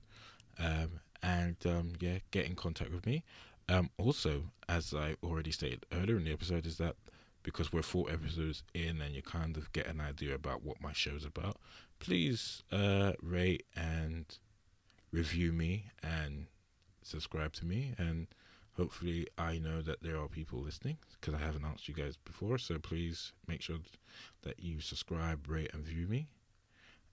[0.57, 3.23] Um, and um, yeah, get in contact with me.
[3.67, 6.95] Um, also, as I already stated earlier in the episode, is that
[7.43, 10.93] because we're four episodes in and you kind of get an idea about what my
[10.93, 11.57] show's about,
[11.99, 14.37] please uh, rate and
[15.11, 16.47] review me and
[17.03, 17.93] subscribe to me.
[17.97, 18.27] And
[18.77, 22.57] hopefully, I know that there are people listening because I haven't asked you guys before.
[22.57, 23.77] So please make sure
[24.43, 26.27] that you subscribe, rate, and view me.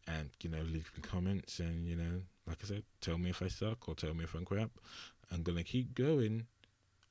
[0.07, 3.43] And you know, leave me comments and you know, like I said, tell me if
[3.43, 4.71] I suck or tell me if I'm crap.
[5.31, 6.47] I'm gonna keep going.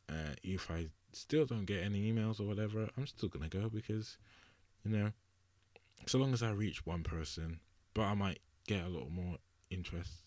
[0.10, 4.18] Uh, if I still don't get any emails or whatever, I'm still gonna go because,
[4.84, 5.12] you know,
[6.08, 7.60] so long as I reach one person,
[7.94, 9.36] but I might get a lot more
[9.70, 10.27] interest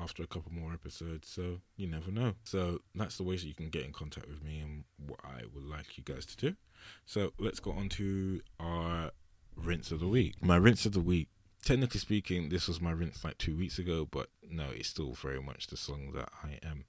[0.00, 1.28] after a couple more episodes.
[1.28, 2.34] So you never know.
[2.44, 5.42] So that's the ways that you can get in contact with me and what I
[5.54, 6.56] would like you guys to do.
[7.04, 9.10] So let's go on to our
[9.56, 10.34] rinse of the week.
[10.40, 11.28] My rinse of the week.
[11.64, 15.42] Technically speaking, this was my rinse like two weeks ago, but no, it's still very
[15.42, 16.84] much the song that I am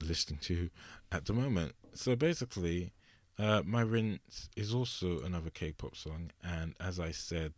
[0.00, 0.70] listening to
[1.10, 1.72] at the moment.
[1.94, 2.92] So basically,
[3.38, 7.52] uh, my rinse is also another K-pop song, and as I said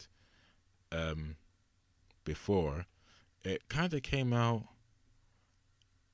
[0.91, 1.37] um,
[2.25, 2.87] before,
[3.45, 4.65] it kind of came out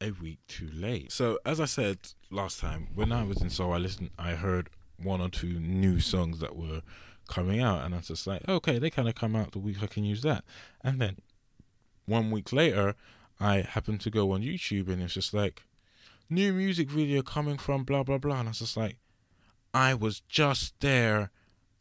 [0.00, 1.12] a week too late.
[1.12, 1.98] So as I said
[2.30, 4.70] last time, when I was in Seoul, I listened, I heard
[5.02, 6.82] one or two new songs that were
[7.28, 9.82] coming out, and I was just like, okay, they kind of come out the week
[9.82, 10.44] I can use that,
[10.82, 11.16] and then
[12.06, 12.96] one week later,
[13.40, 15.62] I happened to go on YouTube, and it's just like
[16.28, 18.98] new music video coming from blah blah blah, and I was just like,
[19.72, 21.30] I was just there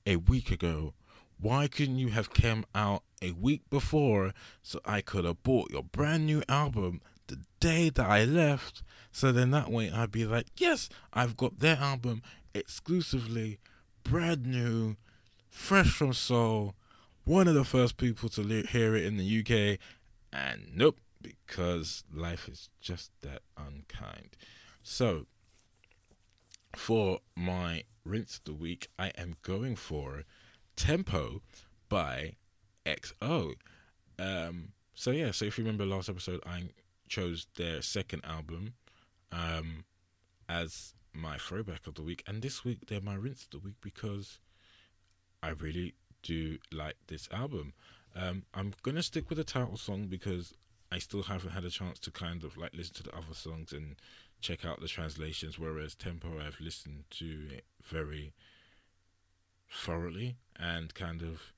[0.06, 0.94] a week ago.
[1.40, 5.83] Why couldn't you have come out a week before so I could have bought your
[5.83, 8.83] brand new album the day that I left?
[9.11, 12.21] So then that way I'd be like, yes, I've got their album
[12.53, 13.59] exclusively,
[14.03, 14.97] brand new,
[15.49, 16.75] fresh from Seoul,
[17.23, 19.79] one of the first people to li- hear it in the UK,
[20.31, 24.35] and nope, because life is just that unkind.
[24.81, 25.27] So,
[26.75, 30.23] for my rinse of the week, I am going for
[30.75, 31.41] Tempo
[31.87, 32.35] by
[32.85, 33.53] EXO.
[34.19, 36.64] Um, so yeah, so if you remember last episode, I
[37.07, 38.73] chose their second album
[39.31, 39.85] um,
[40.47, 43.76] as my throwback of the week, and this week they're my rinse of the week
[43.81, 44.39] because
[45.41, 47.73] I really do like this album.
[48.15, 50.53] Um, I'm gonna stick with the title song because
[50.91, 53.73] I still haven't had a chance to kind of like listen to the other songs
[53.73, 53.95] and
[54.41, 55.57] check out the translations.
[55.57, 58.34] Whereas Tempo, I've listened to it very
[59.72, 61.53] thoroughly and kind of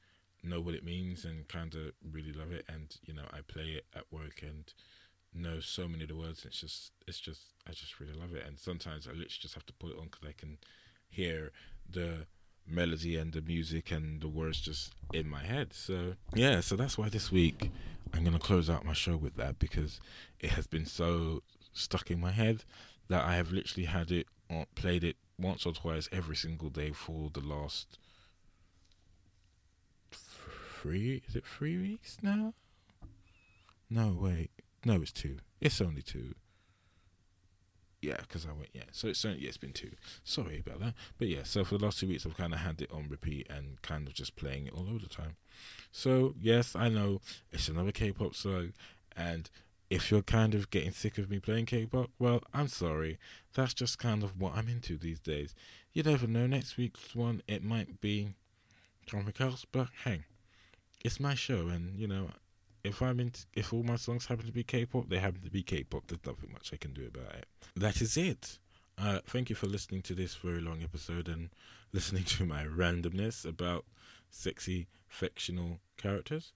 [0.46, 2.66] know what it means and kind of really love it.
[2.68, 4.72] And you know, I play it at work and
[5.34, 6.46] know so many of the words.
[6.46, 8.46] It's just, it's just, I just really love it.
[8.48, 10.58] And sometimes I literally just have to put it on because I can
[11.10, 11.52] hear
[11.90, 12.28] the
[12.68, 15.74] melody and the music and the words just in my head.
[15.74, 17.72] So yeah, so that's why this week
[18.14, 20.00] I'm gonna close out my show with that because
[20.40, 21.44] it has been so
[21.74, 22.64] stuck in my head
[23.10, 26.92] that I have literally had it on, played it once or twice every single day
[26.92, 28.00] for the last
[30.86, 31.24] three.
[31.28, 32.54] Is it three weeks now?
[33.90, 34.52] No, wait.
[34.86, 35.38] No, it's two.
[35.60, 36.36] It's only two.
[38.02, 38.70] Yeah, because I went.
[38.72, 39.94] Yeah, so it's only yeah, it's been two.
[40.24, 41.42] Sorry about that, but yeah.
[41.44, 44.08] So for the last two weeks, I've kind of had it on repeat and kind
[44.08, 45.38] of just playing it all over the time.
[45.92, 47.22] So yes, I know
[47.52, 48.74] it's another K-pop song,
[49.18, 49.50] and
[49.90, 53.18] if you're kind of getting sick of me playing K-pop, well, I'm sorry.
[53.56, 55.56] That's just kind of what I'm into these days.
[55.94, 56.46] You never know.
[56.46, 58.36] Next week's one, it might be
[59.10, 60.26] something else, but hey,
[61.06, 62.30] it's my show, and you know,
[62.84, 65.62] if I'm in, if all my songs happen to be K-pop, they happen to be
[65.62, 66.08] K-pop.
[66.08, 67.46] There's nothing much I can do about it.
[67.76, 68.58] That is it.
[68.98, 71.50] Uh, thank you for listening to this very long episode and
[71.94, 73.86] listening to my randomness about
[74.32, 76.54] sexy fictional characters.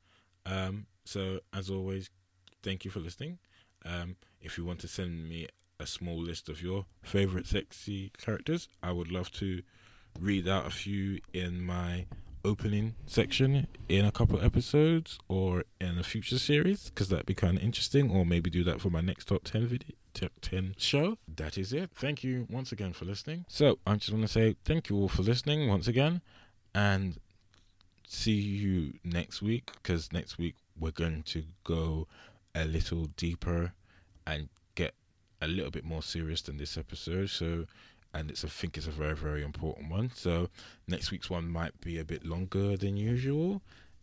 [0.47, 2.09] Um, so as always,
[2.63, 3.37] thank you for listening.
[3.85, 5.47] Um, if you want to send me
[5.79, 9.61] a small list of your favorite sexy characters, I would love to
[10.19, 12.07] read out a few in my
[12.43, 16.89] opening section in a couple episodes or in a future series?
[16.89, 19.67] Because that'd be kind of interesting or maybe do that for my next top 10
[19.67, 21.17] video top 10 show.
[21.35, 21.91] That is it.
[21.95, 23.45] Thank you once again for listening.
[23.47, 26.21] So i just want to say thank you all for listening once again
[26.73, 27.17] and
[28.07, 32.07] see you next week because next week we're going to go
[32.55, 33.73] a little deeper
[34.25, 34.93] and get
[35.41, 37.29] a little bit more serious than this episode.
[37.29, 37.65] So
[38.13, 40.11] and it's I think it's a very very important one.
[40.13, 40.49] So
[40.87, 43.61] next week's one might be a bit longer than usual,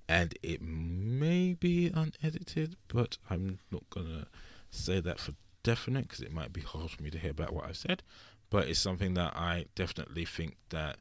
[0.09, 4.27] and it may be unedited, but I'm not gonna
[4.71, 7.67] say that for definite because it might be hard for me to hear about what
[7.67, 8.03] I've said.
[8.51, 10.99] But it's something that I definitely think that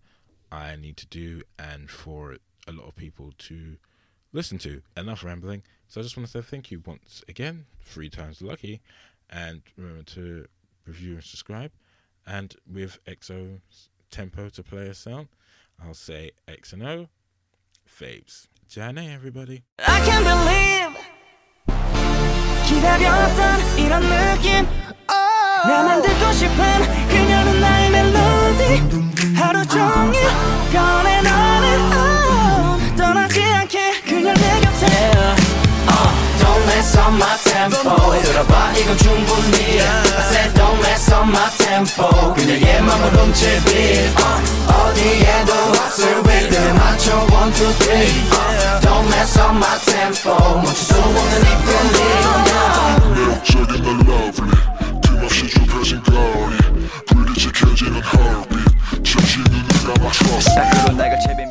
[0.51, 2.37] I need to do, and for
[2.67, 3.77] a lot of people to
[4.33, 4.81] listen to.
[4.97, 5.63] Enough rambling.
[5.87, 8.81] So I just want to say thank you once again, three times lucky,
[9.29, 10.47] and remember to
[10.85, 11.71] review and subscribe.
[12.26, 13.60] And with XO
[14.10, 15.28] tempo to play us out,
[15.82, 17.08] I'll say X and O,
[17.88, 18.46] Fabes.
[18.68, 19.64] Jane, everybody.
[19.80, 20.80] I can't believe
[22.68, 24.64] 기다렸던 이런 느낌
[25.10, 25.68] oh.
[25.68, 26.56] 나만 듣고 싶은
[27.08, 30.22] 그녀는 나의 멜로디 하루 종일
[30.72, 31.33] 꺼내 너
[36.84, 39.84] mess up my tempo 들어봐 이건 충분히 I
[40.30, 44.40] said don't mess up my tempo 그녀의 맘을 훔칠 beat uh,
[44.70, 50.94] 어디에도 없을 rhythm 맞춰 one two three uh, Don't mess up my tempo 멈출 수
[50.94, 52.40] 없는 이 feeling
[53.14, 54.56] 매력적인 널 lovely
[55.02, 56.56] 틈없이 좁혀진 거리
[57.06, 61.50] 불이 지켜지는 heartbeat 잠시 눈을 감아 trust me 그런 내가 제비